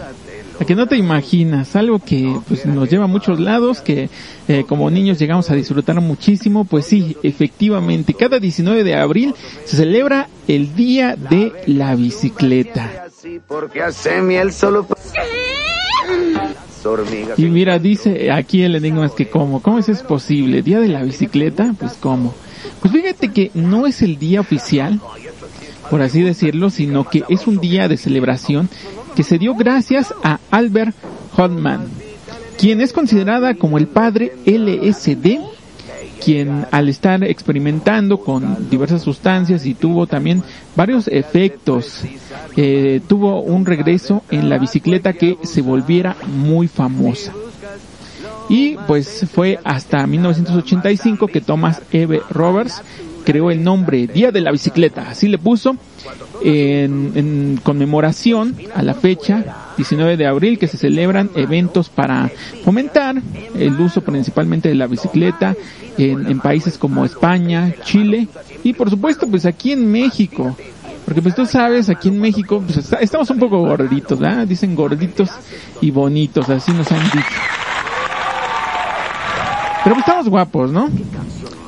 A 0.58 0.64
que 0.64 0.74
no 0.74 0.86
te 0.86 0.96
imaginas, 0.96 1.76
algo 1.76 1.98
que 1.98 2.34
pues 2.48 2.64
nos 2.64 2.88
lleva 2.88 3.04
a 3.04 3.06
muchos 3.06 3.38
lados, 3.38 3.82
que 3.82 4.08
eh, 4.48 4.64
como 4.66 4.90
niños 4.90 5.18
llegamos 5.18 5.50
a 5.50 5.54
disfrutar 5.56 6.00
muchísimo, 6.00 6.64
pues 6.64 6.86
sí, 6.86 7.18
efectivamente, 7.22 8.14
cada 8.14 8.38
19 8.38 8.82
de 8.82 8.94
abril 8.96 9.34
se 9.66 9.76
celebra 9.76 10.26
el 10.48 10.74
Día 10.74 11.16
de 11.16 11.52
la 11.66 11.94
Bicicleta. 11.94 13.07
Porque 13.46 13.82
hace 13.82 14.20
miel 14.22 14.52
solo 14.52 14.86
Y 17.36 17.44
mira, 17.46 17.78
dice 17.78 18.30
aquí 18.30 18.62
el 18.62 18.76
enigma 18.76 19.06
es 19.06 19.12
que 19.12 19.28
cómo, 19.28 19.60
¿cómo 19.60 19.78
eso 19.78 19.92
es 19.92 20.02
posible? 20.02 20.62
¿Día 20.62 20.80
de 20.80 20.88
la 20.88 21.02
bicicleta? 21.02 21.74
Pues 21.78 21.94
cómo. 21.94 22.34
Pues 22.80 22.92
fíjate 22.92 23.32
que 23.32 23.50
no 23.54 23.86
es 23.86 24.02
el 24.02 24.18
día 24.18 24.40
oficial, 24.40 25.00
por 25.90 26.02
así 26.02 26.22
decirlo, 26.22 26.70
sino 26.70 27.08
que 27.08 27.24
es 27.28 27.46
un 27.46 27.58
día 27.58 27.88
de 27.88 27.96
celebración 27.96 28.68
que 29.16 29.24
se 29.24 29.38
dio 29.38 29.54
gracias 29.54 30.14
a 30.22 30.38
Albert 30.50 30.94
Hodman, 31.36 31.86
quien 32.56 32.80
es 32.80 32.92
considerada 32.92 33.54
como 33.54 33.78
el 33.78 33.88
padre 33.88 34.32
LSD, 34.46 35.40
quien 36.22 36.66
al 36.70 36.88
estar 36.88 37.22
experimentando 37.24 38.18
con 38.18 38.68
diversas 38.70 39.02
sustancias 39.02 39.66
y 39.66 39.74
tuvo 39.74 40.06
también 40.06 40.42
varios 40.76 41.08
efectos, 41.08 42.02
eh, 42.56 43.00
tuvo 43.06 43.40
un 43.42 43.66
regreso 43.66 44.22
en 44.30 44.48
la 44.48 44.58
bicicleta 44.58 45.12
que 45.12 45.38
se 45.42 45.62
volviera 45.62 46.16
muy 46.26 46.68
famosa. 46.68 47.32
Y 48.48 48.76
pues 48.86 49.26
fue 49.32 49.58
hasta 49.64 50.06
1985 50.06 51.28
que 51.28 51.40
Thomas 51.40 51.82
Eve 51.92 52.22
Roberts 52.30 52.82
creó 53.24 53.50
el 53.50 53.62
nombre 53.62 54.06
Día 54.06 54.32
de 54.32 54.40
la 54.40 54.50
Bicicleta, 54.50 55.10
así 55.10 55.28
le 55.28 55.36
puso, 55.36 55.76
en, 56.42 57.12
en, 57.14 57.60
conmemoración 57.62 58.56
a 58.74 58.82
la 58.82 58.94
fecha 58.94 59.44
19 59.76 60.16
de 60.16 60.26
abril 60.26 60.58
que 60.58 60.66
se 60.66 60.78
celebran 60.78 61.28
eventos 61.34 61.90
para 61.90 62.30
fomentar 62.64 63.20
el 63.54 63.78
uso 63.78 64.00
principalmente 64.00 64.70
de 64.70 64.76
la 64.76 64.86
bicicleta 64.86 65.54
en, 65.98 66.40
países 66.40 66.78
como 66.78 67.04
España, 67.04 67.74
Chile 67.84 68.28
y 68.62 68.72
por 68.72 68.88
supuesto 68.90 69.26
pues 69.26 69.46
aquí 69.46 69.72
en 69.72 69.90
México. 69.90 70.56
Porque 71.04 71.22
pues 71.22 71.34
tú 71.34 71.46
sabes, 71.46 71.88
aquí 71.88 72.08
en 72.08 72.20
México 72.20 72.62
pues 72.64 72.78
está, 72.78 72.98
estamos 72.98 73.30
un 73.30 73.38
poco 73.38 73.58
gorditos, 73.58 74.18
¿verdad? 74.18 74.46
Dicen 74.46 74.74
gorditos 74.74 75.30
y 75.80 75.90
bonitos, 75.90 76.48
así 76.50 76.72
nos 76.72 76.90
han 76.92 77.02
dicho. 77.04 77.40
Pero 79.84 79.94
pues 79.94 80.06
estamos 80.06 80.28
guapos, 80.28 80.70
¿no? 80.70 80.88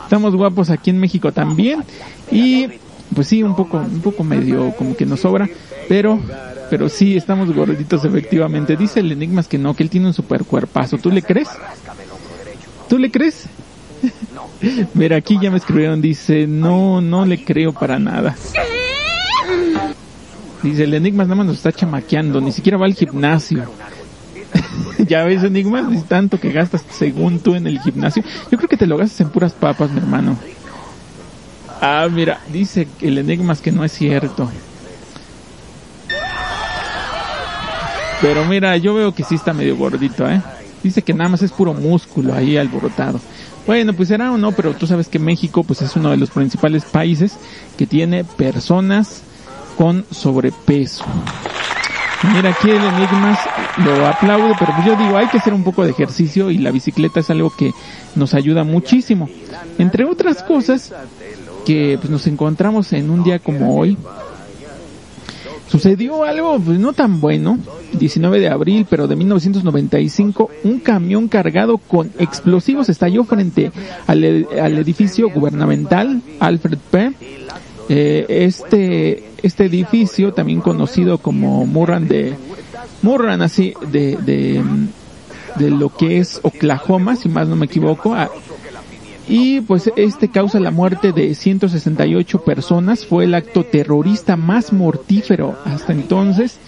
Estamos 0.05 0.35
guapos 0.37 0.71
aquí 0.71 0.91
en 0.91 0.99
México 0.99 1.33
también 1.33 1.85
y 2.31 2.67
pues 3.15 3.29
sí, 3.29 3.43
un 3.43 3.57
poco, 3.57 3.79
un 3.79 4.01
poco 4.01 4.23
medio 4.23 4.73
como 4.77 4.95
que 4.95 5.07
nos 5.07 5.21
sobra, 5.21 5.49
pero, 5.89 6.21
pero 6.69 6.89
sí 6.89 7.17
estamos 7.17 7.53
gorditos 7.55 8.05
efectivamente. 8.05 8.77
Dice 8.77 9.01
el 9.01 9.11
Enigmas 9.11 9.49
que 9.49 9.59
no, 9.59 9.75
que 9.75 9.83
él 9.83 9.91
tiene 9.91 10.07
un 10.07 10.15
super 10.15 10.45
cuerpazo. 10.45 10.99
¿Tú 10.99 11.11
le 11.11 11.23
crees? 11.23 11.49
¿Tú 12.89 12.99
le 12.99 13.11
crees? 13.11 13.49
Mira, 14.95 15.17
aquí 15.17 15.39
ya 15.41 15.51
me 15.51 15.57
escribieron, 15.57 16.03
dice, 16.03 16.47
no, 16.47 17.01
no 17.01 17.25
le 17.25 17.43
creo 17.43 17.73
para 17.73 17.99
nada. 17.99 18.37
Dice, 20.63 20.85
el 20.85 20.95
Enigmas 20.95 21.27
nada 21.27 21.37
más 21.37 21.47
nos 21.47 21.57
está 21.57 21.73
chamaqueando, 21.73 22.41
ni 22.41 22.53
siquiera 22.53 22.77
va 22.77 22.85
al 22.85 22.95
gimnasio. 22.95 23.65
ya 24.99 25.25
ves, 25.25 25.43
Enigmas, 25.43 25.91
es 25.93 26.05
tanto 26.05 26.39
que 26.39 26.53
gastas 26.53 26.85
según 26.91 27.41
tú 27.41 27.55
en 27.55 27.67
el 27.67 27.81
gimnasio. 27.81 28.23
Yo 28.51 28.59
creo 28.59 28.69
que 28.69 28.77
te 28.77 28.87
lo 28.87 28.99
gastas 28.99 29.23
en 29.23 29.31
puras 29.31 29.53
papas, 29.53 29.91
mi 29.91 29.99
hermano. 29.99 30.37
Ah, 31.81 32.09
mira, 32.13 32.41
dice 32.53 32.87
el 33.01 33.17
Enigmas 33.17 33.63
que 33.63 33.73
no 33.73 33.85
es 33.85 33.93
cierto. 33.93 34.51
Pero 38.21 38.45
mira, 38.45 38.77
yo 38.77 38.93
veo 38.93 39.15
que 39.15 39.25
sí 39.25 39.37
está 39.37 39.55
medio 39.55 39.77
gordito, 39.79 40.29
¿eh? 40.29 40.43
Dice 40.83 41.03
que 41.03 41.15
nada 41.15 41.31
más 41.31 41.43
es 41.43 41.53
puro 41.53 41.75
músculo 41.75 42.35
ahí 42.35 42.57
alborotado. 42.57 43.21
Bueno, 43.67 43.93
pues 43.93 44.09
será 44.09 44.33
o 44.33 44.39
no, 44.39 44.53
pero 44.53 44.75
tú 44.75 44.87
sabes 44.87 45.09
que 45.09 45.19
México 45.19 45.63
pues 45.65 45.83
es 45.83 45.95
uno 45.97 46.11
de 46.11 46.17
los 46.17 46.31
principales 46.31 46.85
países 46.85 47.37
que 47.77 47.87
tiene 47.87 48.25
personas 48.25 49.23
con 49.77 50.05
sobrepeso. 50.11 51.05
Mira, 52.35 52.51
aquí 52.51 52.71
el 52.71 52.77
Enigmas 52.77 53.39
lo 53.79 54.07
aplaude, 54.07 54.55
pero 54.59 54.73
pues 54.75 54.87
yo 54.87 54.97
digo, 54.97 55.17
hay 55.17 55.29
que 55.29 55.39
hacer 55.39 55.55
un 55.55 55.65
poco 55.65 55.85
de 55.85 55.91
ejercicio 55.91 56.51
y 56.51 56.59
la 56.59 56.71
bicicleta 56.71 57.21
es 57.21 57.31
algo 57.31 57.51
que 57.57 57.73
nos 58.15 58.35
ayuda 58.35 58.63
muchísimo. 58.63 59.29
Entre 59.79 60.05
otras 60.05 60.43
cosas, 60.43 60.93
que 61.65 61.97
pues, 61.99 62.11
nos 62.11 62.27
encontramos 62.27 62.93
en 62.93 63.11
un 63.11 63.23
día 63.23 63.39
como 63.39 63.77
hoy. 63.77 63.97
Sucedió 65.71 66.25
algo 66.25 66.59
pues 66.59 66.81
no 66.81 66.93
tan 66.93 67.21
bueno, 67.21 67.57
19 67.93 68.41
de 68.41 68.49
abril, 68.49 68.89
pero 68.91 69.07
de 69.07 69.15
1995, 69.15 70.51
un 70.65 70.81
camión 70.81 71.29
cargado 71.29 71.79
con 71.79 72.11
explosivos 72.19 72.89
estalló 72.89 73.23
frente 73.23 73.71
al, 74.09 74.49
al 74.61 74.79
edificio 74.79 75.31
gubernamental 75.31 76.23
Alfred 76.41 76.79
P. 76.91 77.13
Eh, 77.89 78.27
este, 78.29 79.31
este 79.45 79.67
edificio, 79.67 80.33
también 80.33 80.61
conocido 80.61 81.19
como 81.19 81.65
Murran 81.67 82.09
de, 82.09 82.35
Murran 83.03 83.41
así, 83.41 83.75
de, 83.93 84.17
de, 84.17 84.61
de 85.55 85.71
lo 85.71 85.91
que 85.91 86.19
es 86.19 86.41
Oklahoma, 86.43 87.15
si 87.15 87.29
más 87.29 87.47
no 87.47 87.55
me 87.55 87.67
equivoco, 87.67 88.17
y 89.31 89.61
pues 89.61 89.93
este 89.95 90.29
causa 90.29 90.59
la 90.59 90.73
muerte 90.73 91.13
de 91.13 91.37
168 91.37 92.43
personas, 92.43 93.07
fue 93.07 93.25
el 93.25 93.35
acto 93.35 93.63
terrorista 93.65 94.37
más 94.37 94.73
mortífero 94.73 95.57
hasta 95.65 95.93
entonces. 95.93 96.59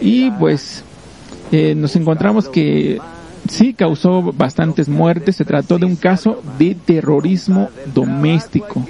Y 0.00 0.32
pues 0.32 0.82
eh, 1.52 1.76
nos 1.76 1.94
encontramos 1.94 2.48
que 2.48 2.98
sí 3.48 3.74
causó 3.74 4.32
bastantes 4.32 4.88
muertes, 4.88 5.36
se 5.36 5.44
trató 5.44 5.78
de 5.78 5.86
un 5.86 5.94
caso 5.94 6.42
de 6.58 6.74
terrorismo 6.74 7.68
doméstico. 7.94 8.84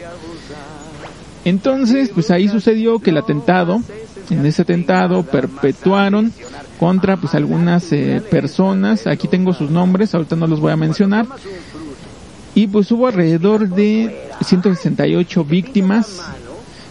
Entonces, 1.44 2.08
pues 2.14 2.30
ahí 2.30 2.48
sucedió 2.48 3.00
que 3.00 3.10
el 3.10 3.18
atentado, 3.18 3.82
en 4.30 4.46
ese 4.46 4.62
atentado 4.62 5.24
perpetuaron 5.24 6.32
contra 6.78 7.18
pues 7.18 7.34
algunas 7.34 7.92
eh, 7.92 8.22
personas, 8.30 9.06
aquí 9.06 9.28
tengo 9.28 9.52
sus 9.52 9.70
nombres, 9.70 10.14
ahorita 10.14 10.36
no 10.36 10.46
los 10.46 10.60
voy 10.60 10.72
a 10.72 10.76
mencionar, 10.76 11.26
y 12.54 12.66
pues 12.66 12.90
hubo 12.90 13.06
alrededor 13.06 13.68
de 13.68 14.28
168 14.40 15.44
víctimas. 15.44 16.22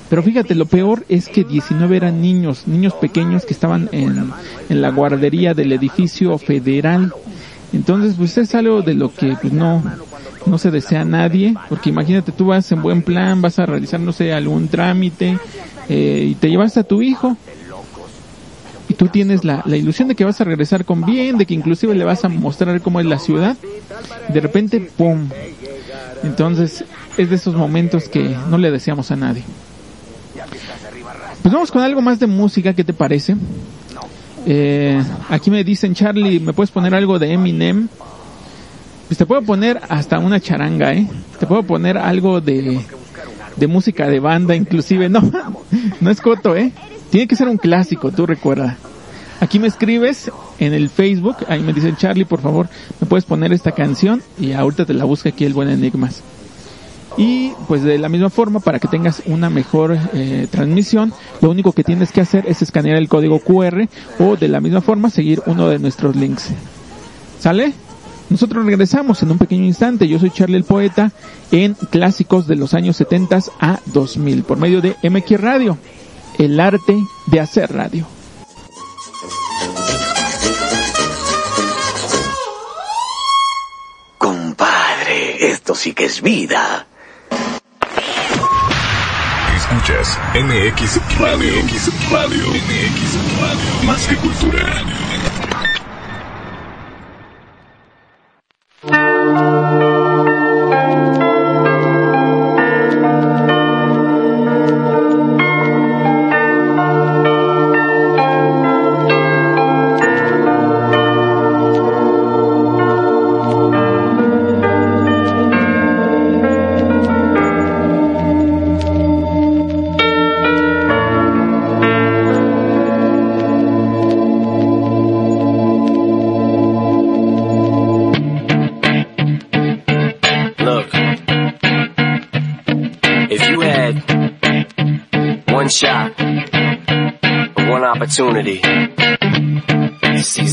Pero 0.10 0.24
fíjate, 0.24 0.56
lo 0.56 0.66
peor 0.66 1.06
es 1.08 1.30
que 1.30 1.44
19 1.44 1.96
eran 1.96 2.22
niños, 2.22 2.68
niños 2.68 2.94
pequeños 2.94 3.46
que 3.46 3.54
estaban 3.54 3.90
en, 3.92 4.32
en 4.70 4.82
la 4.82 4.90
guardería 4.90 5.54
del 5.54 5.72
edificio 5.72 6.38
federal. 6.40 7.14
Entonces, 7.74 8.16
pues 8.18 8.38
es 8.40 8.56
algo 8.56 8.82
de 8.82 8.96
lo 8.96 9.14
que 9.14 9.36
pues 9.40 9.54
no, 9.54 9.84
no 10.48 10.58
se 10.58 10.72
desea 10.72 11.06
nadie, 11.06 11.56
porque 11.70 11.90
imagínate 11.90 12.32
tú 12.32 12.48
vas 12.48 12.72
en 12.72 12.82
buen 12.82 13.04
plan, 13.04 13.42
vas 13.42 13.60
a 13.60 13.66
realizar, 13.66 14.00
no 14.00 14.12
sé, 14.12 14.34
algún 14.34 14.68
trámite, 14.68 15.38
eh, 15.88 16.28
y 16.30 16.36
te 16.36 16.50
llevas 16.50 16.78
a 16.78 16.84
tu 16.84 17.02
hijo, 17.02 17.38
tú 19.00 19.08
tienes 19.08 19.46
la, 19.46 19.64
la 19.66 19.78
ilusión 19.78 20.10
de 20.10 20.16
que 20.16 20.26
vas 20.26 20.42
a 20.42 20.44
regresar 20.44 20.84
con 20.84 21.06
bien, 21.06 21.38
de 21.38 21.46
que 21.46 21.54
inclusive 21.54 21.96
le 21.96 22.04
vas 22.04 22.26
a 22.26 22.28
mostrar 22.28 22.82
cómo 22.82 23.00
es 23.00 23.06
la 23.06 23.18
ciudad, 23.18 23.56
de 24.28 24.40
repente, 24.42 24.92
¡pum! 24.98 25.30
Entonces, 26.22 26.84
es 27.18 27.30
de 27.30 27.38
esos 27.38 27.56
momentos 27.56 28.10
que 28.10 28.36
no 28.50 28.58
le 28.58 28.70
deseamos 28.70 29.10
a 29.12 29.16
nadie. 29.16 29.44
Pues 31.42 31.54
vamos 31.54 31.72
con 31.72 31.82
algo 31.82 32.02
más 32.02 32.20
de 32.20 32.28
música, 32.28 32.74
¿qué 32.74 32.84
te 32.84 32.92
parece? 32.92 33.38
Eh, 34.46 35.02
aquí 35.30 35.50
me 35.50 35.64
dicen, 35.64 35.96
Charlie, 35.96 36.42
¿me 36.42 36.52
puedes 36.52 36.70
poner 36.70 36.94
algo 36.94 37.18
de 37.20 37.32
Eminem? 37.32 37.88
Pues 39.08 39.18
te 39.18 39.26
puedo 39.26 39.42
poner 39.44 39.80
hasta 39.88 40.20
una 40.20 40.42
charanga, 40.42 40.92
¿eh? 40.94 41.08
Te 41.40 41.48
puedo 41.48 41.64
poner 41.64 41.98
algo 41.98 42.42
de, 42.42 42.82
de 43.56 43.68
música 43.68 44.08
de 44.08 44.20
banda, 44.20 44.58
inclusive. 44.58 45.08
No, 45.10 45.22
no 46.02 46.12
es 46.12 46.20
coto, 46.20 46.58
¿eh? 46.58 46.74
Tiene 47.10 47.28
que 47.28 47.38
ser 47.38 47.48
un 47.48 47.58
clásico, 47.58 48.12
tú 48.12 48.26
recuerda. 48.26 48.78
Aquí 49.40 49.58
me 49.60 49.68
escribes 49.68 50.32
en 50.60 50.74
el 50.74 50.90
Facebook, 50.90 51.38
ahí 51.48 51.62
me 51.62 51.74
dicen 51.74 51.96
Charlie, 51.96 52.26
por 52.26 52.42
favor, 52.42 52.68
me 53.00 53.08
puedes 53.08 53.24
poner 53.24 53.54
esta 53.54 53.72
canción 53.72 54.22
y 54.38 54.52
ahorita 54.52 54.86
te 54.86 54.94
la 54.94 55.06
busca 55.06 55.30
aquí 55.30 55.46
el 55.46 55.54
buen 55.54 55.70
Enigmas. 55.70 56.22
Y 57.18 57.52
pues 57.68 57.84
de 57.84 57.98
la 57.98 58.10
misma 58.10 58.30
forma, 58.30 58.60
para 58.60 58.80
que 58.80 58.88
tengas 58.88 59.24
una 59.26 59.50
mejor 59.50 59.98
eh, 60.14 60.48
transmisión, 60.50 61.14
lo 61.42 61.50
único 61.50 61.72
que 61.72 61.84
tienes 61.84 62.12
que 62.12 62.22
hacer 62.22 62.46
es 62.48 62.62
escanear 62.62 62.98
el 62.98 63.10
código 63.10 63.40
QR 63.40 63.88
o 64.20 64.36
de 64.36 64.48
la 64.48 64.62
misma 64.62 64.82
forma 64.82 65.10
seguir 65.10 65.42
uno 65.46 65.70
de 65.70 65.80
nuestros 65.80 66.16
links. 66.16 66.50
¿Sale? 67.40 67.74
Nosotros 68.30 68.66
regresamos 68.66 69.24
en 69.24 69.32
un 69.32 69.38
pequeño 69.38 69.64
instante. 69.64 70.08
Yo 70.08 70.20
soy 70.20 70.30
Charlie 70.30 70.58
el 70.58 70.64
Poeta 70.64 71.12
en 71.52 71.74
clásicos 71.74 72.46
de 72.46 72.56
los 72.56 72.74
años 72.74 72.96
70 72.98 73.40
a 73.60 73.80
2000 73.88 74.44
por 74.44 74.58
medio 74.58 74.82
de 74.82 74.96
MX 75.10 75.42
Radio, 75.42 75.78
el 76.38 76.60
arte 76.60 76.96
de 77.28 77.40
hacer 77.40 77.74
radio. 77.74 78.19
Música 85.70 86.04
es 86.04 86.20
vida. 86.20 86.88
Escuchas 89.56 90.18
MX 90.34 91.00
Radio. 91.20 91.64
MX 91.64 92.10
Radio. 92.12 92.48
MX 92.50 93.40
Radio. 93.40 93.84
Más 93.84 94.08
que 94.08 94.16
cultura. 94.16 94.84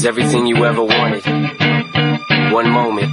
Everything 0.06 0.46
you 0.46 0.64
ever 0.64 0.82
wanted, 0.82 1.24
one 2.52 2.70
moment, 2.70 3.10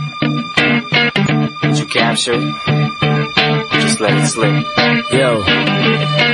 would 1.63 1.79
you 1.79 1.85
capture 1.87 2.33
it? 2.33 2.43
Or 2.43 3.79
Just 3.81 3.99
let 3.99 4.13
it 4.13 4.27
slip. 4.27 4.65
Yo. 5.11 5.41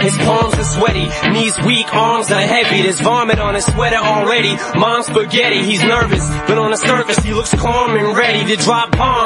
His 0.01 0.17
palms 0.17 0.55
are 0.55 0.63
sweaty, 0.63 1.07
knees 1.31 1.57
weak, 1.65 1.93
arms 1.93 2.31
are 2.31 2.41
heavy. 2.41 2.83
There's 2.83 2.99
vomit 2.99 3.39
on 3.39 3.55
his 3.55 3.65
sweater 3.65 3.97
already. 3.97 4.55
Mom's 4.77 5.07
spaghetti, 5.07 5.63
he's 5.63 5.81
nervous, 5.83 6.27
but 6.47 6.57
on 6.57 6.71
the 6.71 6.77
surface 6.77 7.19
he 7.19 7.33
looks 7.33 7.53
calm 7.53 7.95
and 7.95 8.17
ready 8.17 8.55
to 8.55 8.61
drop 8.61 8.91
bombs. 8.91 9.18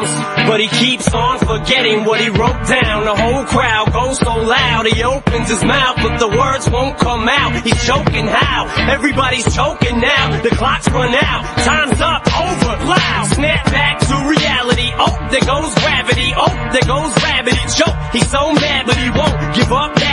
But 0.47 0.59
he 0.59 0.67
keeps 0.67 1.07
on 1.13 1.39
forgetting 1.39 2.05
what 2.05 2.19
he 2.19 2.29
wrote 2.29 2.67
down. 2.67 3.05
The 3.05 3.15
whole 3.15 3.45
crowd 3.45 3.93
goes 3.93 4.19
so 4.19 4.35
loud, 4.35 4.85
he 4.87 5.03
opens 5.03 5.49
his 5.49 5.63
mouth, 5.63 5.97
but 5.97 6.17
the 6.17 6.27
words 6.27 6.69
won't 6.69 6.97
come 6.97 7.27
out. 7.27 7.63
He's 7.63 7.85
choking 7.85 8.27
how? 8.27 8.67
Everybody's 8.91 9.47
choking 9.53 9.99
now. 9.99 10.41
The 10.41 10.49
clock's 10.49 10.89
run 10.89 11.13
out, 11.13 11.41
time's 11.63 12.01
up, 12.01 12.21
over, 12.27 12.85
loud. 12.85 13.25
Snap 13.33 13.65
back 13.65 13.99
to 13.99 14.15
reality. 14.29 14.89
Oh, 14.95 15.13
there 15.31 15.41
goes 15.41 15.73
gravity. 15.75 16.33
Oh, 16.35 16.51
there 16.71 16.87
goes 16.87 17.13
gravity. 17.17 17.61
Choke. 17.75 17.95
He's 18.11 18.29
so 18.29 18.53
mad, 18.53 18.85
but 18.85 18.97
he 18.97 19.09
won't 19.09 19.55
give 19.55 19.71
up. 19.71 20.12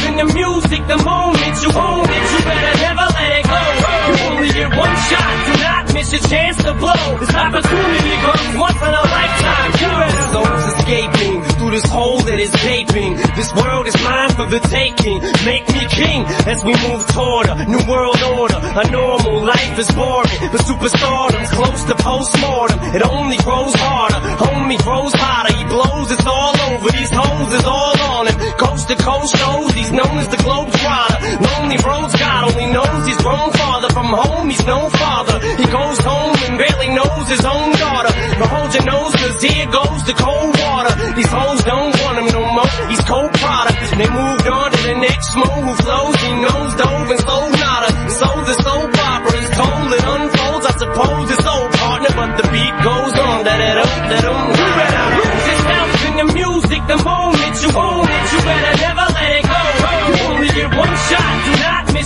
the 0.27 0.33
music 0.35 0.85
the 0.87 0.97
moment 0.97 1.55
you 1.63 1.71
own 1.73 2.05
it. 2.05 2.31
You 2.31 2.39
better 2.45 2.77
never 2.79 3.07
let 3.17 3.39
it 3.39 3.45
go. 3.49 3.61
You 4.07 4.29
only 4.29 4.49
get 4.49 4.77
one 4.77 4.95
shot. 5.09 5.60
Miss 6.01 6.13
your 6.13 6.21
chance 6.33 6.57
to 6.57 6.73
blow. 6.73 7.17
This 7.19 7.29
opportunity 7.29 8.15
comes 8.25 8.57
once 8.57 8.81
in 8.81 8.89
a 8.89 9.05
lifetime. 9.05 9.69
you're 9.77 9.99
better 10.01 10.25
souls 10.33 10.65
escaping 10.73 11.43
through 11.61 11.71
this 11.77 11.85
hole 11.85 12.19
that 12.25 12.39
is 12.39 12.49
gaping. 12.57 13.11
This 13.37 13.53
world 13.53 13.85
is 13.85 13.93
mine 14.01 14.33
for 14.33 14.49
the 14.49 14.57
taking. 14.65 15.21
Make 15.45 15.69
me 15.69 15.85
king 15.93 16.25
as 16.49 16.65
we 16.65 16.73
move 16.89 17.05
toward 17.13 17.53
a 17.53 17.69
new 17.69 17.85
world 17.85 18.17
order. 18.33 18.57
A 18.57 18.89
normal 18.89 19.45
life 19.45 19.77
is 19.77 19.93
boring, 19.93 20.33
but 20.49 20.65
superstardom's 20.65 21.51
close 21.53 21.83
to 21.85 21.93
postmortem. 21.93 22.79
It 22.97 23.03
only 23.05 23.37
grows 23.45 23.75
harder. 23.77 24.19
Homie 24.41 24.81
grows 24.81 25.13
hotter. 25.13 25.53
He 25.53 25.63
blows. 25.69 26.09
It's 26.09 26.25
all 26.25 26.57
over. 26.65 26.89
These 26.97 27.13
hoes 27.13 27.53
is 27.53 27.65
all 27.65 27.97
on 28.17 28.25
him. 28.25 28.37
Coast 28.57 28.89
to 28.89 28.95
coast 28.95 29.37
shows. 29.37 29.71
He's 29.77 29.91
known 29.91 30.17
as 30.17 30.27
the 30.33 30.41
globe 30.41 30.73
trotter. 30.73 31.17
Lonely 31.45 31.77
roads. 31.85 32.17
God 32.17 32.49
only 32.49 32.73
knows 32.73 33.05
he's 33.05 33.21
grown 33.21 33.51
farther 33.53 33.89
from 33.93 34.09
home. 34.09 34.49
He's 34.49 34.65
no 34.65 34.89
father. 34.89 35.37
He 35.61 35.65
goes 35.69 35.90
home 35.99 36.35
and 36.47 36.57
barely 36.57 36.89
knows 36.95 37.25
his 37.27 37.43
own 37.45 37.71
daughter. 37.75 38.11
But 38.39 38.47
hold 38.47 38.71
your 38.73 38.85
nose, 38.85 39.13
cause 39.15 39.41
here 39.43 39.67
goes 39.67 40.01
the 40.07 40.15
cold 40.15 40.53
water. 40.57 40.93
These 41.15 41.31
hoes 41.31 41.63
don't 41.63 41.93
want 42.01 42.15
him 42.19 42.27
no 42.31 42.43
more. 42.55 42.71
He's 42.87 43.03
cold 43.03 43.31
product. 43.33 43.79
They 43.99 44.09
moved 44.09 44.47
on 44.47 44.67
to 44.71 44.79
the 44.87 44.97
next 45.01 45.29
mo 45.35 45.45
who 45.45 45.73
flows. 45.83 46.15
He 46.21 46.31
knows 46.41 46.71
dove 46.79 47.09
and 47.11 47.21
soul 47.21 47.49
nada. 47.51 47.89
So 48.09 48.27
the 48.47 48.55
soap 48.63 48.91
opera 48.97 49.37
is 49.41 49.49
told 49.57 49.87
it 49.91 50.03
unfolds. 50.15 50.65
I 50.65 50.73
suppose 50.79 51.25
it's 51.31 51.45
old 51.45 51.71
partner, 51.73 52.11
but 52.15 52.31
the 52.39 52.45
beat 52.51 52.75
goes 52.83 53.15
on. 53.19 53.39
It 53.41 53.77
up, 53.77 53.93
that 54.09 54.25
um. 54.25 54.47
You 54.57 54.69
better 54.79 55.05
lose 55.17 55.45
yourself 55.51 55.89
in 56.07 56.13
the 56.21 56.27
music 56.33 56.81
the 56.87 56.97
moment 57.03 57.53
you 57.61 57.69
own 57.77 58.05
it. 58.09 58.25
You 58.31 58.39
better 58.47 58.73
never 58.81 59.00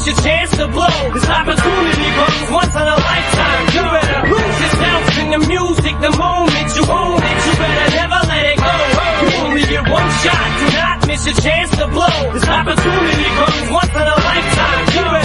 your 0.05 0.15
chance 0.21 0.51
to 0.57 0.67
blow. 0.67 0.97
This 1.13 1.27
opportunity 1.29 2.07
comes 2.13 2.51
once 2.51 2.75
in 2.75 2.85
a 2.85 2.97
lifetime. 3.09 3.63
You 3.73 3.81
better 3.89 4.21
lose 4.29 4.57
yourself 4.61 5.03
in 5.17 5.27
the 5.33 5.41
music 5.47 5.93
the 5.99 6.11
moment 6.13 6.67
you 6.77 6.83
own 6.85 7.21
it. 7.25 7.37
You 7.45 7.53
better 7.57 7.89
never 7.95 8.19
let 8.29 8.45
it 8.53 8.57
go. 8.61 8.75
You 9.21 9.29
only 9.45 9.63
get 9.65 9.83
one 9.89 10.09
shot. 10.21 10.47
Do 10.59 10.65
not 10.77 11.07
miss 11.07 11.25
your 11.25 11.35
chance 11.41 11.71
to 11.77 11.87
blow. 11.87 12.17
This 12.33 12.47
opportunity 12.47 13.27
comes 13.39 13.71
once 13.71 13.93
in 13.95 14.05
a 14.05 14.17
lifetime. 14.29 14.54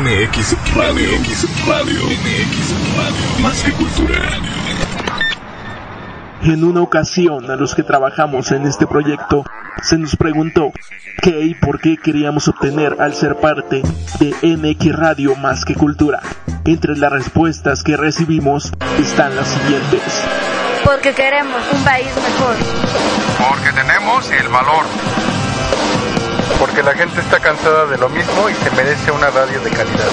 MX 0.00 0.56
Radio. 0.74 1.10
MX 1.10 1.66
Radio. 1.66 2.00
MX 2.06 2.96
Radio. 2.96 3.42
Más 3.42 3.62
que 3.62 3.70
cultura. 3.72 4.14
En 6.42 6.64
una 6.64 6.80
ocasión 6.80 7.50
a 7.50 7.56
los 7.56 7.74
que 7.74 7.82
trabajamos 7.82 8.50
en 8.52 8.64
este 8.64 8.86
proyecto 8.86 9.44
se 9.82 9.98
nos 9.98 10.16
preguntó 10.16 10.72
qué 11.20 11.42
y 11.42 11.54
por 11.54 11.80
qué 11.80 11.98
queríamos 11.98 12.48
obtener 12.48 12.96
al 12.98 13.12
ser 13.12 13.36
parte 13.40 13.82
de 14.18 14.56
MX 14.56 14.96
Radio 14.96 15.36
más 15.36 15.66
que 15.66 15.74
cultura. 15.74 16.20
Entre 16.64 16.96
las 16.96 17.12
respuestas 17.12 17.82
que 17.82 17.98
recibimos 17.98 18.72
están 18.98 19.36
las 19.36 19.48
siguientes. 19.48 20.24
Porque 20.82 21.12
queremos 21.12 21.60
un 21.74 21.84
país 21.84 22.08
mejor. 22.16 22.56
Porque 23.50 23.70
tenemos 23.72 24.30
el 24.30 24.48
valor. 24.48 25.29
Porque 26.58 26.82
la 26.82 26.92
gente 26.92 27.20
está 27.20 27.38
cansada 27.38 27.86
de 27.86 27.98
lo 27.98 28.08
mismo 28.08 28.48
y 28.48 28.54
se 28.54 28.70
merece 28.72 29.10
una 29.10 29.30
radio 29.30 29.60
de 29.60 29.70
calidad. 29.70 30.10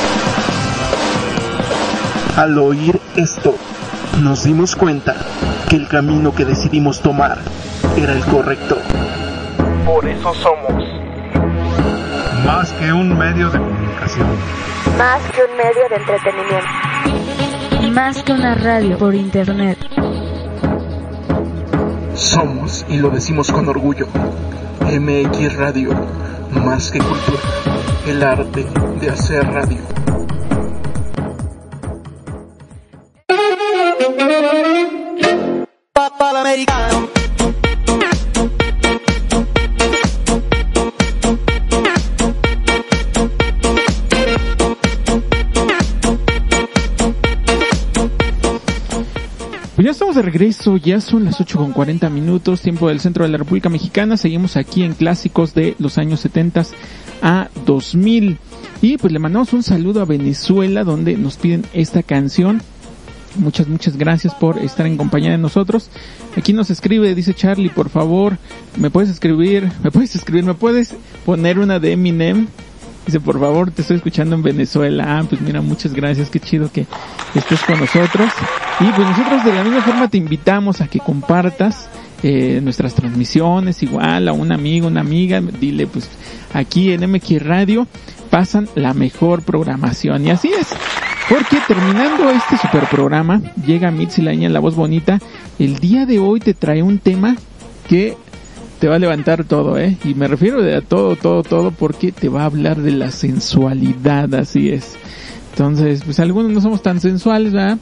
Al 2.38 2.58
oír 2.60 3.00
esto, 3.16 3.56
nos 4.22 4.44
dimos 4.44 4.76
cuenta 4.76 5.16
que 5.70 5.76
el 5.76 5.88
camino 5.88 6.34
que 6.34 6.46
decidimos 6.46 7.02
tomar 7.02 7.40
era 7.96 8.14
el 8.14 8.24
correcto. 8.26 8.78
Por 9.86 10.08
eso 10.08 10.34
somos 10.36 10.84
Más 12.46 12.72
que 12.74 12.94
un 12.94 13.18
medio 13.18 13.50
de 13.50 13.58
comunicación. 13.58 14.28
Más 14.98 15.22
que 15.32 15.42
un 15.44 15.58
medio 15.58 15.90
de 15.90 15.96
entretenimiento. 15.96 17.92
Más 17.94 18.24
que 18.24 18.34
una 18.34 18.56
radio 18.56 18.98
por 18.98 19.16
internet. 19.16 19.78
Somos, 22.18 22.84
y 22.90 22.98
lo 22.98 23.12
decimos 23.12 23.52
con 23.52 23.70
orgullo, 23.70 24.08
MX 24.82 25.56
Radio, 25.56 25.92
más 26.52 26.90
que 26.90 26.98
cultura, 26.98 27.40
el 28.08 28.24
arte 28.24 28.66
de 29.00 29.10
hacer 29.12 29.46
radio. 29.46 29.78
Papá 35.94 36.42
americano. 36.42 37.08
De 50.18 50.24
regreso, 50.24 50.78
ya 50.78 51.00
son 51.00 51.26
las 51.26 51.40
8 51.40 51.60
con 51.60 51.74
40 51.74 52.10
minutos, 52.10 52.62
tiempo 52.62 52.88
del 52.88 53.00
centro 53.00 53.24
de 53.24 53.30
la 53.30 53.38
República 53.38 53.70
Mexicana. 53.70 54.18
Seguimos 54.18 54.58
aquí 54.58 54.84
en 54.84 54.96
clásicos 54.96 55.54
de 55.54 55.76
los 55.78 56.00
años 56.00 56.22
70 56.22 56.66
a 57.22 57.50
2000. 57.68 58.40
Y 58.82 58.98
pues 58.98 59.14
le 59.14 59.20
mandamos 59.20 59.54
un 59.54 59.62
saludo 59.62 60.02
a 60.02 60.06
Venezuela 60.06 60.84
donde 60.84 61.18
nos 61.18 61.38
piden 61.38 61.66
esta 61.72 62.02
canción. 62.02 62.64
Muchas, 63.36 63.68
muchas 63.68 63.96
gracias 63.96 64.34
por 64.34 64.58
estar 64.58 64.88
en 64.88 64.98
compañía 64.98 65.30
de 65.30 65.38
nosotros. 65.38 65.92
Aquí 66.36 66.52
nos 66.52 66.72
escribe, 66.72 67.14
dice 67.14 67.36
Charlie, 67.36 67.70
por 67.70 67.90
favor, 67.90 68.40
me 68.76 68.90
puedes 68.90 69.12
escribir, 69.12 69.72
me 69.84 69.92
puedes 69.92 70.16
escribir, 70.16 70.46
me 70.46 70.56
puedes 70.56 70.96
poner 71.26 71.60
una 71.60 71.80
de 71.80 71.92
Eminem. 71.92 72.48
Dice, 73.06 73.20
por 73.20 73.40
favor, 73.40 73.70
te 73.70 73.84
estoy 73.84 73.98
escuchando 73.98 74.36
en 74.36 74.42
Venezuela. 74.42 75.20
Ah, 75.20 75.26
pues 75.30 75.42
mira, 75.42 75.62
muchas 75.62 75.94
gracias, 75.94 76.32
qué 76.32 76.40
chido 76.40 76.72
que 76.72 76.88
estés 77.36 77.62
con 77.62 77.80
nosotros. 77.80 78.32
Y 78.80 78.86
pues 78.92 79.08
nosotros 79.08 79.44
de 79.44 79.54
la 79.54 79.64
misma 79.64 79.82
forma 79.82 80.08
te 80.08 80.18
invitamos 80.18 80.82
a 80.82 80.88
que 80.88 81.00
compartas 81.00 81.90
eh, 82.22 82.60
nuestras 82.64 82.94
transmisiones, 82.94 83.82
igual 83.82 84.28
a 84.28 84.34
un 84.34 84.52
amigo, 84.52 84.88
una 84.88 85.02
amiga, 85.02 85.42
dile 85.42 85.88
pues 85.88 86.10
aquí 86.54 86.92
en 86.92 87.10
MX 87.12 87.44
Radio 87.44 87.88
pasan 88.30 88.70
la 88.76 88.94
mejor 88.94 89.42
programación. 89.42 90.26
Y 90.26 90.30
así 90.30 90.50
es, 90.50 90.68
porque 91.28 91.58
terminando 91.68 92.30
este 92.30 92.58
super 92.58 92.86
programa, 92.86 93.42
llega 93.66 93.90
Mitzi 93.90 94.22
Laña 94.22 94.46
en 94.46 94.54
la 94.54 94.60
voz 94.60 94.76
bonita. 94.76 95.20
El 95.58 95.80
día 95.80 96.06
de 96.06 96.20
hoy 96.20 96.40
te 96.40 96.54
trae 96.54 96.84
un 96.84 97.00
tema 97.00 97.36
que 97.88 98.16
te 98.80 98.88
va 98.88 98.96
a 98.96 99.00
levantar 99.00 99.44
todo, 99.44 99.80
¿eh? 99.80 99.98
Y 100.04 100.14
me 100.14 100.28
refiero 100.28 100.60
a 100.62 100.82
todo, 100.82 101.16
todo, 101.16 101.42
todo, 101.42 101.72
porque 101.72 102.12
te 102.12 102.30
va 102.30 102.44
a 102.44 102.46
hablar 102.46 102.78
de 102.78 102.92
la 102.92 103.10
sensualidad, 103.10 104.34
así 104.36 104.70
es. 104.70 104.96
Entonces, 105.52 106.04
pues 106.04 106.20
algunos 106.20 106.52
no 106.52 106.62
somos 106.62 106.84
tan 106.84 107.00
sensuales, 107.00 107.54
¿verdad? 107.54 107.80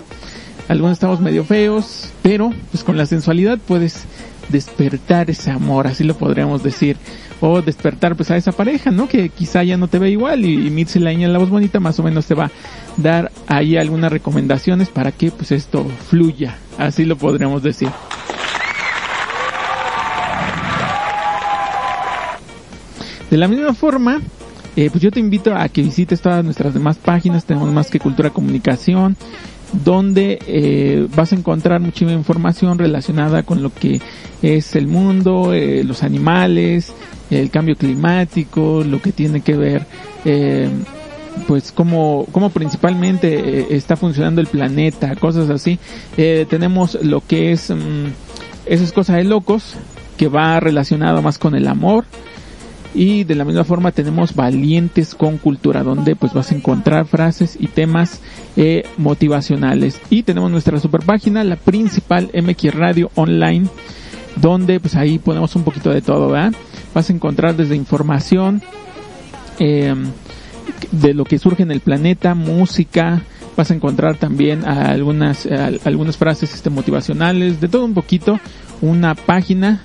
Algunos 0.68 0.94
estamos 0.94 1.20
medio 1.20 1.44
feos, 1.44 2.10
pero 2.24 2.52
pues 2.72 2.84
con 2.84 2.98
la 2.98 3.06
sensualidad 3.06 3.60
puedes 3.60 4.06
despertar 4.50 5.30
ese 5.30 5.52
amor, 5.52 5.88
así 5.88 6.04
lo 6.04 6.18
podríamos 6.18 6.64
decir. 6.64 6.98
O 7.42 7.62
despertar 7.62 8.16
pues 8.16 8.32
a 8.32 8.38
esa 8.38 8.52
pareja, 8.52 8.92
¿no? 8.92 9.08
Que 9.08 9.30
quizá 9.30 9.64
ya 9.64 9.78
no 9.78 9.88
te 9.88 10.00
ve 10.00 10.10
igual 10.10 10.46
y, 10.46 10.68
y 10.68 10.70
Mitzi 10.72 11.00
Laña, 11.00 11.28
la 11.28 11.38
voz 11.38 11.50
bonita, 11.50 11.80
más 11.80 12.00
o 12.00 12.04
menos 12.04 12.26
te 12.26 12.34
va 12.34 12.46
a 12.46 12.52
dar 12.98 13.32
ahí 13.48 13.78
algunas 13.78 14.12
recomendaciones 14.12 14.90
para 14.90 15.12
que 15.12 15.32
pues 15.32 15.52
esto 15.52 15.86
fluya, 16.10 16.58
así 16.78 17.06
lo 17.06 17.18
podríamos 17.18 17.62
decir. 17.62 17.90
De 23.30 23.38
la 23.38 23.48
misma 23.48 23.74
forma, 23.74 24.22
eh, 24.76 24.90
pues 24.90 25.02
yo 25.02 25.12
te 25.12 25.20
invito 25.20 25.56
a 25.56 25.68
que 25.70 25.82
visites 25.82 26.22
todas 26.22 26.44
nuestras 26.44 26.74
demás 26.74 26.98
páginas, 26.98 27.46
tenemos 27.46 27.72
más 27.72 27.90
que 27.90 28.00
cultura 28.00 28.30
comunicación, 28.30 29.18
donde 29.84 30.40
eh, 30.48 31.08
vas 31.16 31.34
a 31.34 31.36
encontrar 31.36 31.82
mucha 31.82 32.06
información 32.06 32.78
relacionada 32.78 33.44
con 33.44 33.62
lo 33.62 33.74
que 33.74 34.02
es 34.42 34.76
el 34.76 34.88
mundo, 34.88 35.54
eh, 35.54 35.84
los 35.84 36.04
animales, 36.04 36.94
el 37.30 37.50
cambio 37.50 37.76
climático, 37.76 38.84
lo 38.86 39.02
que 39.02 39.12
tiene 39.12 39.42
que 39.42 39.58
ver, 39.58 39.86
eh, 40.24 40.70
pues 41.48 41.72
cómo, 41.72 42.28
cómo 42.32 42.50
principalmente 42.50 43.60
eh, 43.60 43.68
está 43.72 43.96
funcionando 43.96 44.42
el 44.42 44.48
planeta, 44.48 45.16
cosas 45.16 45.50
así. 45.50 45.80
Eh, 46.18 46.46
tenemos 46.50 46.96
lo 47.04 47.22
que 47.22 47.52
es, 47.52 47.70
mm, 47.70 48.08
eso 48.66 48.84
es 48.84 48.92
cosa 48.92 49.16
de 49.16 49.24
locos, 49.24 49.76
que 50.18 50.28
va 50.28 50.60
relacionado 50.60 51.22
más 51.22 51.38
con 51.38 51.56
el 51.56 51.68
amor, 51.68 52.06
y 52.96 53.26
de 53.26 53.36
la 53.36 53.44
misma 53.44 53.66
forma 53.66 53.92
tenemos 53.92 54.34
Valientes 54.34 55.14
con 55.14 55.38
Cultura, 55.38 55.84
donde 55.84 56.16
pues 56.16 56.34
vas 56.34 56.52
a 56.52 56.56
encontrar 56.56 57.06
frases 57.06 57.58
y 57.60 57.68
temas 57.68 58.22
eh, 58.56 58.84
motivacionales. 58.98 60.00
Y 60.10 60.24
tenemos 60.24 60.50
nuestra 60.50 60.80
super 60.80 61.02
página, 61.02 61.44
la 61.44 61.58
principal 61.58 62.32
MX 62.34 62.74
Radio 62.74 63.12
Online, 63.16 63.68
donde 64.38 64.80
pues 64.80 64.96
ahí 64.96 65.20
ponemos 65.20 65.56
un 65.58 65.64
poquito 65.64 65.92
de 65.92 66.02
todo. 66.02 66.30
Vas 66.30 67.10
a 67.10 67.14
encontrar 67.14 67.58
desde 67.58 67.76
información 67.76 68.62
eh, 69.60 69.94
de 70.92 71.14
lo 71.14 71.26
que 71.26 71.38
surge 71.38 71.64
en 71.64 71.72
el 71.72 71.82
planeta, 71.82 72.34
música, 72.34 73.22
vas 73.58 73.72
a 73.72 73.76
encontrar 73.76 74.18
también 74.18 74.66
algunas, 74.66 75.46
algunas 75.84 76.18
frases 76.18 76.54
este, 76.54 76.70
motivacionales, 76.70 77.60
de 77.60 77.68
todo 77.68 77.86
un 77.86 77.94
poquito, 77.94 78.40
una 78.82 79.16
página 79.16 79.84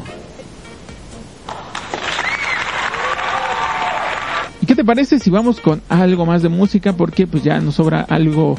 ¿Y 4.64 4.66
qué 4.66 4.76
te 4.76 4.86
parece 4.86 5.20
si 5.20 5.30
vamos 5.30 5.60
con 5.60 5.82
algo 5.90 6.26
más 6.26 6.42
de 6.42 6.48
música? 6.48 6.94
Porque 6.94 7.28
pues 7.28 7.44
ya 7.44 7.60
nos 7.60 7.76
sobra 7.76 8.00
algo, 8.00 8.58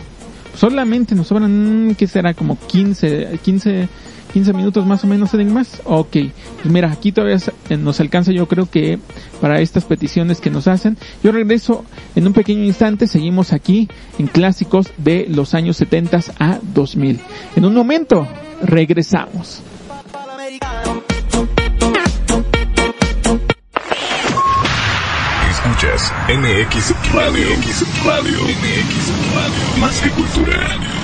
solamente 0.57 1.15
nos 1.15 1.29
sobran, 1.29 1.89
mm, 1.89 1.95
¿qué 1.95 2.07
será? 2.07 2.35
Como 2.35 2.59
15, 2.59 3.39
15, 3.43 3.89
15 4.33 4.53
minutos 4.53 4.87
más 4.87 5.05
o 5.05 5.07
menos, 5.07 5.31
¿tienen 5.31 5.53
más? 5.53 5.81
Ok, 5.85 6.17
pues 6.63 6.67
mira, 6.67 6.91
aquí 6.91 7.13
todavía 7.13 7.39
eh, 7.69 7.77
nos 7.77 8.01
alcanza 8.01 8.33
yo 8.33 8.49
creo 8.49 8.69
que 8.69 8.99
para 9.41 9.61
estas 9.61 9.85
peticiones 9.85 10.41
que 10.41 10.51
nos 10.51 10.67
hacen. 10.67 10.97
Yo 11.23 11.33
regreso 11.33 11.85
en 12.17 12.27
un 12.27 12.33
pequeño 12.33 12.65
instante, 12.65 13.07
seguimos 13.07 13.53
aquí 13.53 13.89
en 14.19 14.27
clásicos 14.27 14.93
de 14.97 15.27
los 15.29 15.55
años 15.55 15.77
70 15.77 16.21
a 16.39 16.59
2000. 16.75 17.21
En 17.57 17.65
un 17.65 17.75
momento, 17.75 18.27
regresamos. 18.63 19.63
Escuchas 25.95 26.13
MX 26.29 27.13
Radio. 27.13 27.57
MX 27.57 28.05
Radio. 28.05 28.43
MX 28.43 29.13
Radio. 29.33 29.79
Más 29.79 30.01
que 30.01 30.11
cultura. 30.11 31.04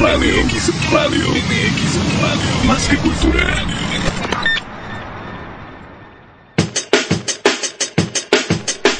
Radio. 0.00 0.28
MX 0.44 0.92
Radio. 0.92 1.30
MX 1.30 2.20
Radio. 2.20 2.64
Más 2.66 2.86
que 2.86 2.96
cultura. 2.98 3.66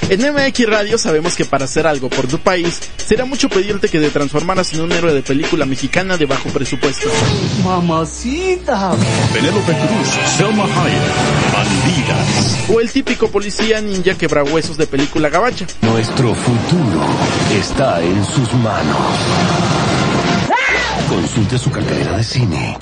En 0.08 0.20
MX 0.20 0.66
Radio 0.66 0.96
sabemos 0.98 1.34
que 1.34 1.44
para 1.44 1.66
hacer 1.66 1.86
algo 1.86 2.08
por 2.08 2.26
tu 2.28 2.38
país, 2.38 2.80
será 2.96 3.24
mucho 3.26 3.48
pedirte 3.50 3.88
que 3.88 4.00
te 4.00 4.08
transformaras 4.08 4.72
en 4.72 4.80
un 4.80 4.92
héroe 4.92 5.12
de 5.12 5.20
película 5.20 5.66
mexicana 5.66 6.16
de 6.16 6.24
bajo 6.24 6.48
presupuesto. 6.48 7.08
Mamacita. 7.62 8.92
Penélope 9.34 9.72
Cruz, 9.72 10.08
Selma 10.38 10.64
Hayek, 10.64 11.52
Bandidas. 11.52 12.68
O 12.70 12.80
el 12.80 12.90
típico 12.90 13.28
policía 13.28 13.82
ninja 13.82 14.14
quebrahuesos 14.14 14.78
de 14.78 14.86
película 14.86 15.28
gabacha. 15.28 15.66
Nuestro 15.82 16.34
futuro 16.34 17.04
está 17.52 18.00
en 18.00 18.24
sus 18.24 18.50
manos. 18.54 19.75
Consulte 21.08 21.58
su 21.58 21.70
cartelera 21.70 22.16
de 22.16 22.24
cine. 22.24 22.78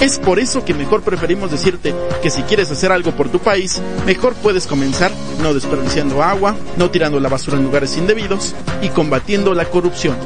Es 0.00 0.18
por 0.18 0.38
eso 0.38 0.64
que 0.64 0.74
mejor 0.74 1.02
preferimos 1.02 1.50
decirte 1.50 1.94
que 2.22 2.30
si 2.30 2.42
quieres 2.42 2.70
hacer 2.70 2.92
algo 2.92 3.10
por 3.12 3.28
tu 3.28 3.40
país, 3.40 3.80
mejor 4.04 4.34
puedes 4.34 4.66
comenzar 4.66 5.10
no 5.42 5.52
desperdiciando 5.52 6.22
agua, 6.22 6.54
no 6.76 6.90
tirando 6.90 7.18
la 7.18 7.28
basura 7.28 7.56
en 7.56 7.64
lugares 7.64 7.96
indebidos 7.96 8.54
y 8.82 8.90
combatiendo 8.90 9.54
la 9.54 9.64
corrupción. 9.64 10.16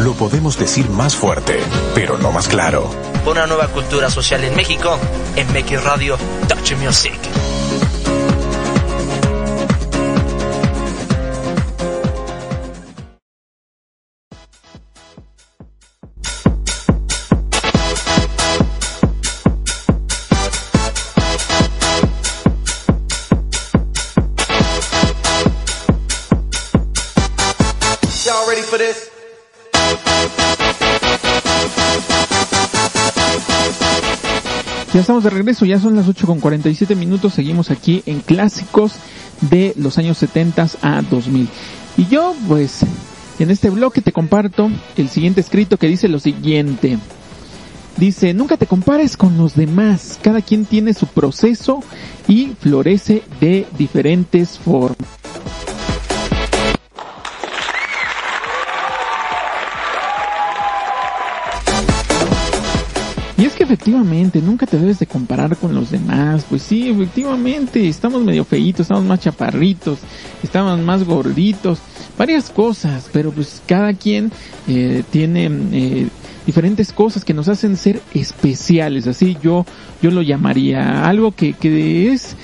Lo 0.00 0.14
podemos 0.14 0.58
decir 0.58 0.88
más 0.90 1.16
fuerte, 1.16 1.60
pero 1.94 2.18
no 2.18 2.30
más 2.30 2.46
claro. 2.46 2.90
Una 3.26 3.46
nueva 3.46 3.66
cultura 3.68 4.10
social 4.10 4.44
en 4.44 4.54
México, 4.54 4.98
en 5.36 5.46
MX 5.48 5.82
Radio 5.82 6.16
Touch 6.48 6.74
Music. 6.76 7.39
Ya 34.92 35.00
estamos 35.00 35.24
de 35.24 35.30
regreso, 35.30 35.64
ya 35.64 35.80
son 35.80 35.96
las 35.96 36.06
8 36.06 36.26
con 36.26 36.40
47 36.40 36.94
minutos, 36.94 37.34
seguimos 37.34 37.70
aquí 37.70 38.02
en 38.06 38.20
clásicos 38.20 38.92
de 39.40 39.72
los 39.76 39.98
años 39.98 40.18
70 40.18 40.68
a 40.82 41.02
2000. 41.02 41.48
Y 41.96 42.06
yo, 42.06 42.34
pues, 42.46 42.80
en 43.40 43.50
este 43.50 43.70
bloque 43.70 44.02
te 44.02 44.12
comparto 44.12 44.70
el 44.96 45.08
siguiente 45.08 45.40
escrito 45.40 45.76
que 45.76 45.88
dice 45.88 46.06
lo 46.08 46.20
siguiente. 46.20 46.98
Dice, 47.96 48.34
nunca 48.34 48.56
te 48.56 48.66
compares 48.66 49.16
con 49.16 49.36
los 49.36 49.56
demás, 49.56 50.18
cada 50.22 50.42
quien 50.42 50.64
tiene 50.64 50.94
su 50.94 51.06
proceso 51.06 51.82
y 52.28 52.52
florece 52.60 53.22
de 53.40 53.66
diferentes 53.76 54.58
formas. 54.58 55.08
Efectivamente, 63.72 64.42
nunca 64.42 64.66
te 64.66 64.78
debes 64.78 64.98
de 64.98 65.06
comparar 65.06 65.56
con 65.56 65.74
los 65.74 65.92
demás. 65.92 66.44
Pues 66.48 66.62
sí, 66.62 66.88
efectivamente, 66.88 67.88
estamos 67.88 68.22
medio 68.22 68.44
feitos, 68.44 68.80
estamos 68.80 69.04
más 69.04 69.20
chaparritos, 69.20 70.00
estamos 70.42 70.78
más 70.80 71.04
gorditos, 71.04 71.78
varias 72.18 72.50
cosas, 72.50 73.08
pero 73.12 73.30
pues 73.30 73.62
cada 73.66 73.94
quien 73.94 74.32
eh, 74.66 75.04
tiene 75.10 75.48
eh, 75.72 76.08
diferentes 76.46 76.92
cosas 76.92 77.24
que 77.24 77.32
nos 77.32 77.48
hacen 77.48 77.76
ser 77.76 78.02
especiales, 78.12 79.06
así 79.06 79.36
yo, 79.40 79.64
yo 80.02 80.10
lo 80.10 80.22
llamaría, 80.22 81.08
algo 81.08 81.30
que, 81.30 81.52
que 81.52 82.12
es 82.12 82.36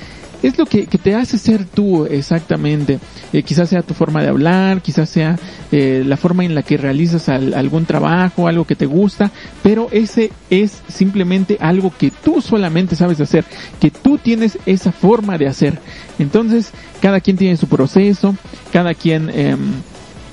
es 0.47 0.59
lo 0.59 0.67
que, 0.67 0.87
te 0.87 1.15
hace 1.15 1.39
ser 1.39 1.65
tú 1.65 2.07
exactamente. 2.07 2.99
Eh, 3.33 3.43
quizás 3.43 3.69
sea 3.69 3.83
tu 3.83 3.95
forma 3.95 4.23
de 4.23 4.29
hablar, 4.29 4.81
quizás 4.83 5.09
sea 5.09 5.39
eh, 5.73 6.03
la 6.07 6.17
forma 6.17 6.45
en 6.45 6.55
la 6.55 6.63
que 6.63 6.77
realizas 6.77 7.29
al- 7.29 7.55
algún 7.55 7.85
trabajo, 7.87 8.47
algo 8.49 8.65
que 8.65 8.77
te 8.77 8.87
gusta, 8.87 9.31
pero 9.63 9.89
ese 9.91 10.31
es 10.51 10.83
simplemente 10.89 11.59
algo 11.61 11.93
que 11.97 12.11
tú 12.11 12.41
solamente 12.41 12.97
sabes 12.97 13.21
hacer, 13.21 13.45
que 13.81 13.91
tú 13.91 14.19
tienes 14.19 14.59
esa 14.67 14.93
forma 14.93 15.39
de 15.39 15.49
hacer. 15.49 15.79
Entonces, 16.19 16.71
cada 17.01 17.21
quien 17.21 17.37
tiene 17.37 17.57
su 17.57 17.67
proceso, 17.69 18.37
cada 18.73 18.95
quien 18.95 19.31
em, 19.31 19.59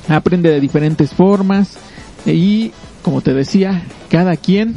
aprende 0.08 0.50
de 0.50 0.60
diferentes 0.60 1.12
formas 1.12 1.78
y, 2.26 2.72
como 3.02 3.22
te 3.22 3.34
decía, 3.34 3.84
cada 4.10 4.38
quien 4.38 4.76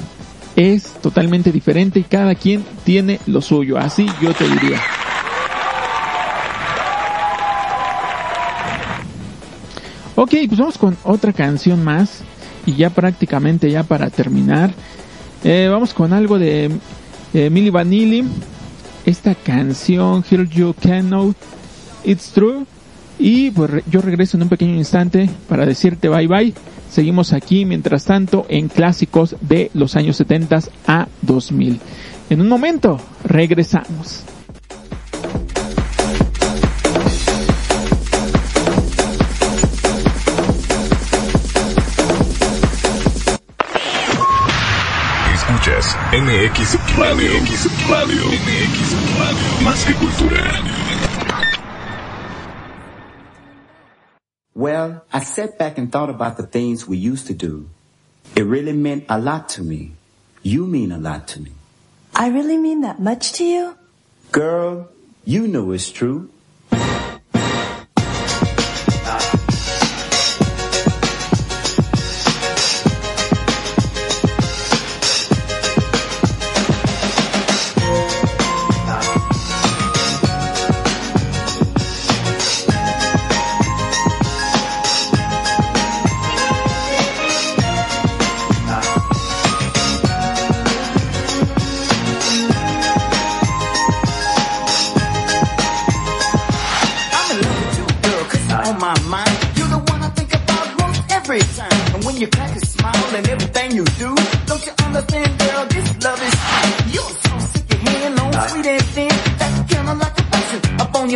es 0.56 0.94
totalmente 1.02 1.52
diferente 1.52 2.00
y 2.00 2.04
cada 2.04 2.34
quien 2.34 2.64
tiene 2.84 3.20
lo 3.26 3.42
suyo. 3.42 3.76
Así 3.76 4.06
yo 4.22 4.32
te 4.32 4.48
diría. 4.48 4.80
Ok, 10.18 10.30
pues 10.48 10.58
vamos 10.58 10.78
con 10.78 10.96
otra 11.04 11.34
canción 11.34 11.84
más. 11.84 12.22
Y 12.64 12.74
ya 12.74 12.90
prácticamente 12.90 13.70
ya 13.70 13.82
para 13.82 14.10
terminar. 14.10 14.72
eh, 15.44 15.68
vamos 15.70 15.92
con 15.92 16.12
algo 16.12 16.38
de 16.38 16.70
eh, 17.34 17.50
Milli 17.50 17.70
Vanilli. 17.70 18.24
Esta 19.04 19.34
canción, 19.34 20.24
Here 20.28 20.48
You 20.48 20.74
Can 20.80 21.08
Know 21.08 21.34
It's 22.02 22.30
True. 22.30 22.64
Y 23.18 23.50
pues 23.50 23.84
yo 23.90 24.00
regreso 24.00 24.36
en 24.36 24.44
un 24.44 24.48
pequeño 24.48 24.74
instante 24.74 25.28
para 25.48 25.66
decirte 25.66 26.08
bye 26.08 26.26
bye. 26.26 26.54
Seguimos 26.90 27.32
aquí 27.34 27.66
mientras 27.66 28.04
tanto 28.04 28.46
en 28.48 28.68
clásicos 28.68 29.36
de 29.42 29.70
los 29.74 29.96
años 29.96 30.16
70 30.16 30.60
a 30.86 31.08
2000. 31.22 31.78
En 32.30 32.40
un 32.40 32.48
momento 32.48 32.98
regresamos. 33.22 34.24
MX 46.16 46.80
Radio. 46.96 47.28
MX 47.28 47.68
Radio. 47.92 48.24
MX 48.24 48.76
Radio. 49.20 49.64
Más 49.64 49.84
que 49.84 49.92
cultura. 49.92 50.44
Well, 54.54 55.04
I 55.12 55.20
sat 55.20 55.58
back 55.58 55.76
and 55.76 55.92
thought 55.92 56.08
about 56.08 56.38
the 56.38 56.46
things 56.46 56.88
we 56.88 56.96
used 56.96 57.26
to 57.26 57.34
do. 57.34 57.68
It 58.34 58.46
really 58.46 58.72
meant 58.72 59.04
a 59.10 59.18
lot 59.18 59.50
to 59.50 59.62
me. 59.62 59.92
You 60.42 60.66
mean 60.66 60.90
a 60.90 60.96
lot 60.96 61.28
to 61.34 61.40
me. 61.40 61.52
I 62.14 62.28
really 62.28 62.56
mean 62.56 62.80
that 62.80 62.98
much 62.98 63.32
to 63.34 63.44
you? 63.44 63.76
Girl, 64.32 64.88
you 65.26 65.46
know 65.46 65.70
it's 65.72 65.90
true. 65.90 66.30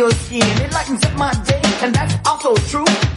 Your 0.01 0.11
skin. 0.13 0.41
It 0.65 0.73
lightens 0.73 1.05
up 1.05 1.15
my 1.15 1.31
day, 1.45 1.61
and 1.83 1.93
that's 1.93 2.15
also 2.27 2.55
true. 2.55 3.10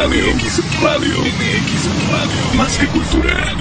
Radio. 0.00 0.26
MX 0.32 0.80
Radio. 0.80 1.18
MX 1.18 2.10
Radio. 2.12 2.56
Más 2.56 2.78
que 2.78 2.86
cultura. 2.86 3.54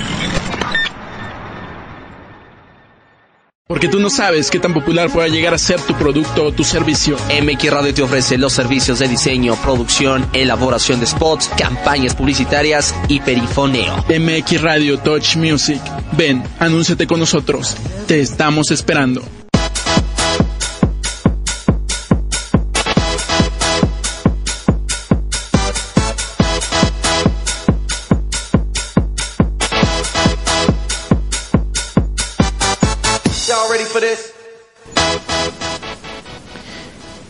Porque 3.68 3.88
tú 3.88 4.00
no 4.00 4.12
sabes 4.12 4.52
qué 4.52 4.60
tan 4.60 4.72
popular 4.72 5.10
pueda 5.10 5.28
llegar 5.30 5.56
a 5.56 5.58
ser 5.58 5.82
tu 5.82 5.96
producto 5.96 6.46
o 6.46 6.52
tu 6.52 6.64
servicio. 6.64 7.18
MX 7.42 7.72
Radio 7.72 7.94
te 7.96 8.04
ofrece 8.04 8.38
los 8.38 8.54
servicios 8.54 9.00
de 9.00 9.08
diseño, 9.08 9.56
producción, 9.56 10.30
elaboración 10.32 11.00
de 11.00 11.08
spots, 11.08 11.50
campañas 11.58 12.14
publicitarias 12.14 12.94
y 13.08 13.20
perifoneo. 13.20 14.06
MX 14.08 14.62
Radio 14.62 15.00
Touch 15.00 15.38
Music. 15.38 15.82
Ven, 16.12 16.44
anúnciate 16.60 17.08
con 17.08 17.20
nosotros. 17.20 17.76
Te 18.06 18.20
estamos 18.20 18.70
esperando. 18.70 19.24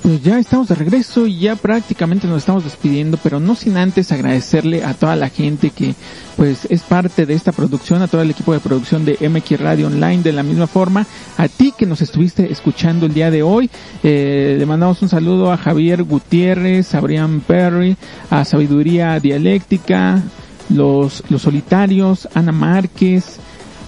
Pues 0.08 0.24
ya 0.24 0.40
estamos 0.40 0.70
de 0.70 0.76
regreso 0.76 1.28
y 1.28 1.38
ya 1.38 1.58
prácticamente 1.58 2.28
nos 2.28 2.38
estamos 2.38 2.64
despidiendo, 2.64 3.20
pero 3.22 3.42
no 3.42 3.56
sin 3.56 3.76
antes 3.76 4.14
agradecerle 4.14 4.86
a 4.86 4.94
toda 4.94 5.18
la 5.18 5.28
gente 5.28 5.70
que 5.70 5.96
pues 6.38 6.66
es 6.70 6.82
parte 6.84 7.26
de 7.26 7.34
esta 7.34 7.52
producción, 7.52 8.02
a 8.02 8.08
todo 8.08 8.22
el 8.22 8.30
equipo 8.30 8.54
de 8.54 8.62
producción 8.62 9.04
de 9.04 9.18
MX 9.30 9.60
Radio 9.60 9.88
Online 9.88 10.24
de 10.24 10.32
la 10.32 10.44
misma 10.44 10.66
forma, 10.66 11.06
a 11.36 11.50
ti 11.50 11.74
que 11.78 11.86
nos 11.86 12.00
estuviste 12.00 12.50
escuchando 12.50 13.06
el 13.06 13.14
día 13.14 13.30
de 13.30 13.44
hoy, 13.44 13.70
eh, 14.02 14.56
le 14.58 14.66
mandamos 14.66 15.02
un 15.02 15.10
saludo 15.10 15.52
a 15.52 15.58
Javier 15.58 16.04
Gutiérrez, 16.04 16.96
a 16.96 17.02
Brian 17.02 17.42
Perry, 17.42 17.98
a 18.30 18.46
Sabiduría 18.46 19.20
Dialéctica, 19.20 20.24
los, 20.70 21.22
los 21.28 21.42
solitarios, 21.42 22.30
Ana 22.34 22.54
Márquez, 22.54 23.40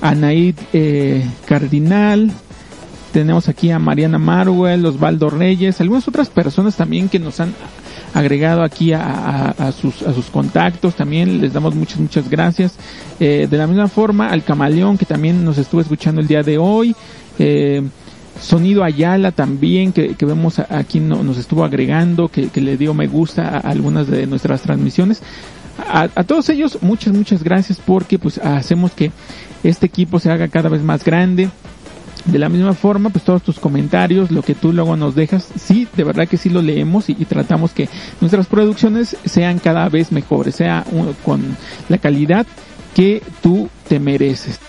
Anaid 0.01 0.55
eh, 0.74 1.26
Cardinal, 1.45 2.34
tenemos 3.12 3.47
aquí 3.49 3.72
a 3.72 3.80
Mariana 3.80 4.18
Marwell, 4.18 4.86
Osvaldo 4.86 5.30
Reyes, 5.30 5.80
algunas 5.82 6.07
otras 6.07 6.30
personas 6.30 6.76
también 6.76 7.10
que 7.10 7.20
nos 7.20 7.39
han 7.39 7.53
agregado 8.14 8.64
aquí 8.64 8.91
a, 8.93 9.53
sus, 9.80 10.01
a 10.01 10.14
sus 10.14 10.26
contactos, 10.28 10.95
también 10.95 11.41
les 11.41 11.53
damos 11.53 11.76
muchas, 11.76 11.99
muchas 11.99 12.30
gracias. 12.30 12.76
Eh, 13.20 13.47
de 13.49 13.57
la 13.57 13.68
misma 13.68 13.88
forma, 13.88 14.30
al 14.30 14.43
Camaleón 14.43 14.97
que 14.97 15.05
también 15.05 15.45
nos 15.45 15.57
estuvo 15.57 15.82
escuchando 15.82 16.20
el 16.22 16.28
día 16.28 16.41
de 16.41 16.57
hoy, 16.57 16.95
eh, 17.38 17.84
Sonido 18.41 18.84
Ayala 18.84 19.32
también, 19.32 19.91
que, 19.91 20.16
que 20.16 20.26
vemos 20.26 20.60
aquí 20.60 20.99
no- 20.99 21.24
nos 21.24 21.38
estuvo 21.38 21.64
agregando, 21.64 22.30
que, 22.30 22.47
que 22.49 22.62
le 22.62 22.78
dio 22.78 22.93
me 22.93 23.07
gusta 23.07 23.47
a 23.49 23.57
algunas 23.60 24.07
de 24.07 24.26
nuestras 24.28 24.62
transmisiones. 24.62 25.22
a, 25.78 26.03
a 26.16 26.24
todos 26.24 26.49
ellos, 26.49 26.80
muchas, 26.82 27.14
muchas 27.14 27.43
gracias 27.43 27.80
porque 27.86 28.18
pues 28.18 28.38
hacemos 28.39 28.91
que 28.91 29.12
este 29.64 29.86
equipo 29.86 30.20
se 30.20 30.32
haga 30.32 30.47
cada 30.47 30.70
vez 30.70 30.82
más 30.82 31.03
grande. 31.03 31.49
De 32.26 32.38
la 32.38 32.49
misma 32.49 32.74
forma, 32.74 33.09
pues 33.09 33.24
todos 33.24 33.41
tus 33.41 33.59
comentarios, 33.59 34.30
lo 34.30 34.41
que 34.41 34.53
tú 34.53 34.74
luego 34.74 34.95
nos 34.95 35.15
dejas, 35.15 35.47
sí, 35.55 35.88
de 35.95 36.03
verdad 36.03 36.28
que 36.28 36.38
sí 36.38 36.49
lo 36.49 36.61
leemos 36.61 37.09
y, 37.09 37.15
tratamos 37.26 37.72
que 37.72 37.89
nuestras 38.22 38.47
producciones 38.47 39.15
sean 39.26 39.59
cada 39.59 39.88
vez 39.89 40.11
mejores, 40.11 40.55
sea 40.55 40.86
con 41.24 41.57
la 41.88 41.97
calidad 41.97 42.45
que 42.93 43.24
tú 43.41 43.70
te 43.88 43.99
mereces. 43.99 44.59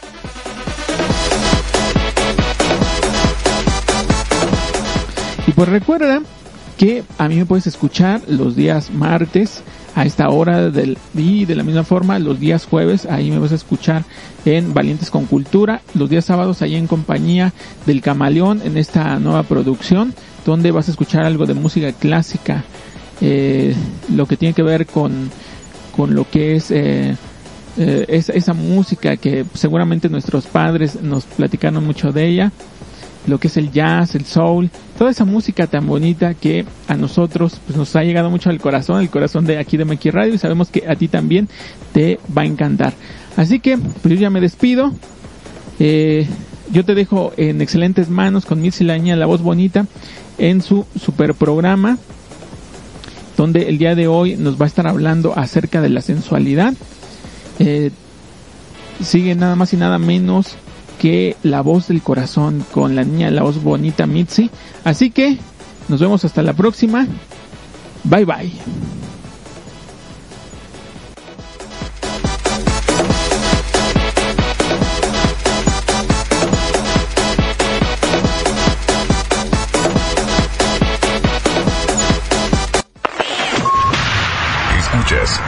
Y 5.46 5.52
pues 5.52 5.68
recuerda 5.68 6.22
que 6.78 7.02
a 7.18 7.28
mí 7.28 7.36
me 7.36 7.44
puedes 7.44 7.66
escuchar 7.66 8.22
los 8.28 8.56
días 8.56 8.90
martes 8.90 9.62
a 9.94 10.04
esta 10.04 10.28
hora 10.28 10.70
del, 10.70 10.98
y 11.14 11.44
de 11.44 11.54
la 11.54 11.62
misma 11.62 11.84
forma 11.84 12.18
los 12.18 12.38
días 12.38 12.66
jueves 12.66 13.06
ahí 13.06 13.30
me 13.30 13.38
vas 13.38 13.52
a 13.52 13.56
escuchar 13.56 14.04
en 14.44 14.72
Valientes 14.72 15.10
con 15.10 15.26
Cultura, 15.26 15.82
los 15.94 16.08
días 16.08 16.24
sábados 16.24 16.62
ahí 16.62 16.76
en 16.76 16.86
compañía 16.86 17.52
del 17.86 18.00
Camaleón 18.00 18.62
en 18.64 18.76
esta 18.76 19.18
nueva 19.18 19.42
producción 19.42 20.14
donde 20.46 20.70
vas 20.70 20.88
a 20.88 20.92
escuchar 20.92 21.24
algo 21.24 21.46
de 21.46 21.54
música 21.54 21.92
clásica, 21.92 22.64
eh, 23.20 23.74
lo 24.14 24.26
que 24.26 24.36
tiene 24.36 24.54
que 24.54 24.62
ver 24.62 24.86
con, 24.86 25.30
con 25.96 26.14
lo 26.14 26.28
que 26.28 26.56
es 26.56 26.70
eh, 26.70 27.16
eh, 27.76 28.04
esa, 28.08 28.32
esa 28.32 28.54
música 28.54 29.16
que 29.16 29.44
seguramente 29.54 30.08
nuestros 30.08 30.46
padres 30.46 31.00
nos 31.02 31.24
platicaron 31.24 31.84
mucho 31.84 32.12
de 32.12 32.26
ella 32.26 32.52
lo 33.26 33.38
que 33.38 33.48
es 33.48 33.56
el 33.56 33.70
jazz, 33.70 34.14
el 34.14 34.24
soul, 34.24 34.70
toda 34.98 35.10
esa 35.10 35.24
música 35.24 35.66
tan 35.66 35.86
bonita 35.86 36.34
que 36.34 36.64
a 36.88 36.96
nosotros 36.96 37.60
pues, 37.66 37.76
nos 37.76 37.94
ha 37.96 38.02
llegado 38.02 38.30
mucho 38.30 38.50
al 38.50 38.60
corazón, 38.60 39.00
el 39.00 39.10
corazón 39.10 39.44
de 39.46 39.58
aquí 39.58 39.76
de 39.76 39.84
Meki 39.84 40.10
Radio 40.10 40.34
y 40.34 40.38
sabemos 40.38 40.70
que 40.70 40.84
a 40.88 40.96
ti 40.96 41.08
también 41.08 41.48
te 41.92 42.18
va 42.36 42.42
a 42.42 42.46
encantar. 42.46 42.94
Así 43.36 43.60
que 43.60 43.76
pues 43.76 44.14
yo 44.14 44.20
ya 44.20 44.30
me 44.30 44.40
despido. 44.40 44.92
Eh, 45.78 46.26
yo 46.72 46.84
te 46.84 46.94
dejo 46.94 47.32
en 47.36 47.60
excelentes 47.60 48.08
manos 48.08 48.46
con 48.46 48.60
Mitzi 48.60 48.84
Laña, 48.84 49.16
la 49.16 49.26
voz 49.26 49.42
bonita, 49.42 49.86
en 50.38 50.62
su 50.62 50.86
super 50.98 51.34
programa, 51.34 51.98
donde 53.36 53.68
el 53.68 53.78
día 53.78 53.94
de 53.94 54.06
hoy 54.06 54.36
nos 54.36 54.60
va 54.60 54.64
a 54.64 54.68
estar 54.68 54.86
hablando 54.86 55.36
acerca 55.36 55.80
de 55.80 55.88
la 55.88 56.00
sensualidad. 56.00 56.74
Eh, 57.58 57.90
sigue 59.02 59.34
nada 59.34 59.56
más 59.56 59.72
y 59.72 59.76
nada 59.76 59.98
menos 59.98 60.56
que 61.00 61.34
la 61.42 61.62
voz 61.62 61.88
del 61.88 62.02
corazón 62.02 62.62
con 62.72 62.94
la 62.94 63.04
niña, 63.04 63.30
la 63.30 63.42
voz 63.42 63.62
bonita 63.62 64.06
Mitzi. 64.06 64.50
Así 64.84 65.10
que 65.10 65.38
nos 65.88 65.98
vemos 65.98 66.26
hasta 66.26 66.42
la 66.42 66.52
próxima. 66.52 67.06
Bye 68.04 68.26
bye. 68.26 68.52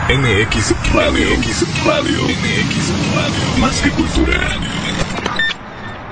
MX 0.09 0.74
Radio. 0.94 1.36
MX 1.38 1.84
Radio. 1.86 2.22
MX 2.24 3.14
Radio. 3.14 3.59
Más 3.59 3.80
que 3.80 3.90
cultura. 3.90 5.01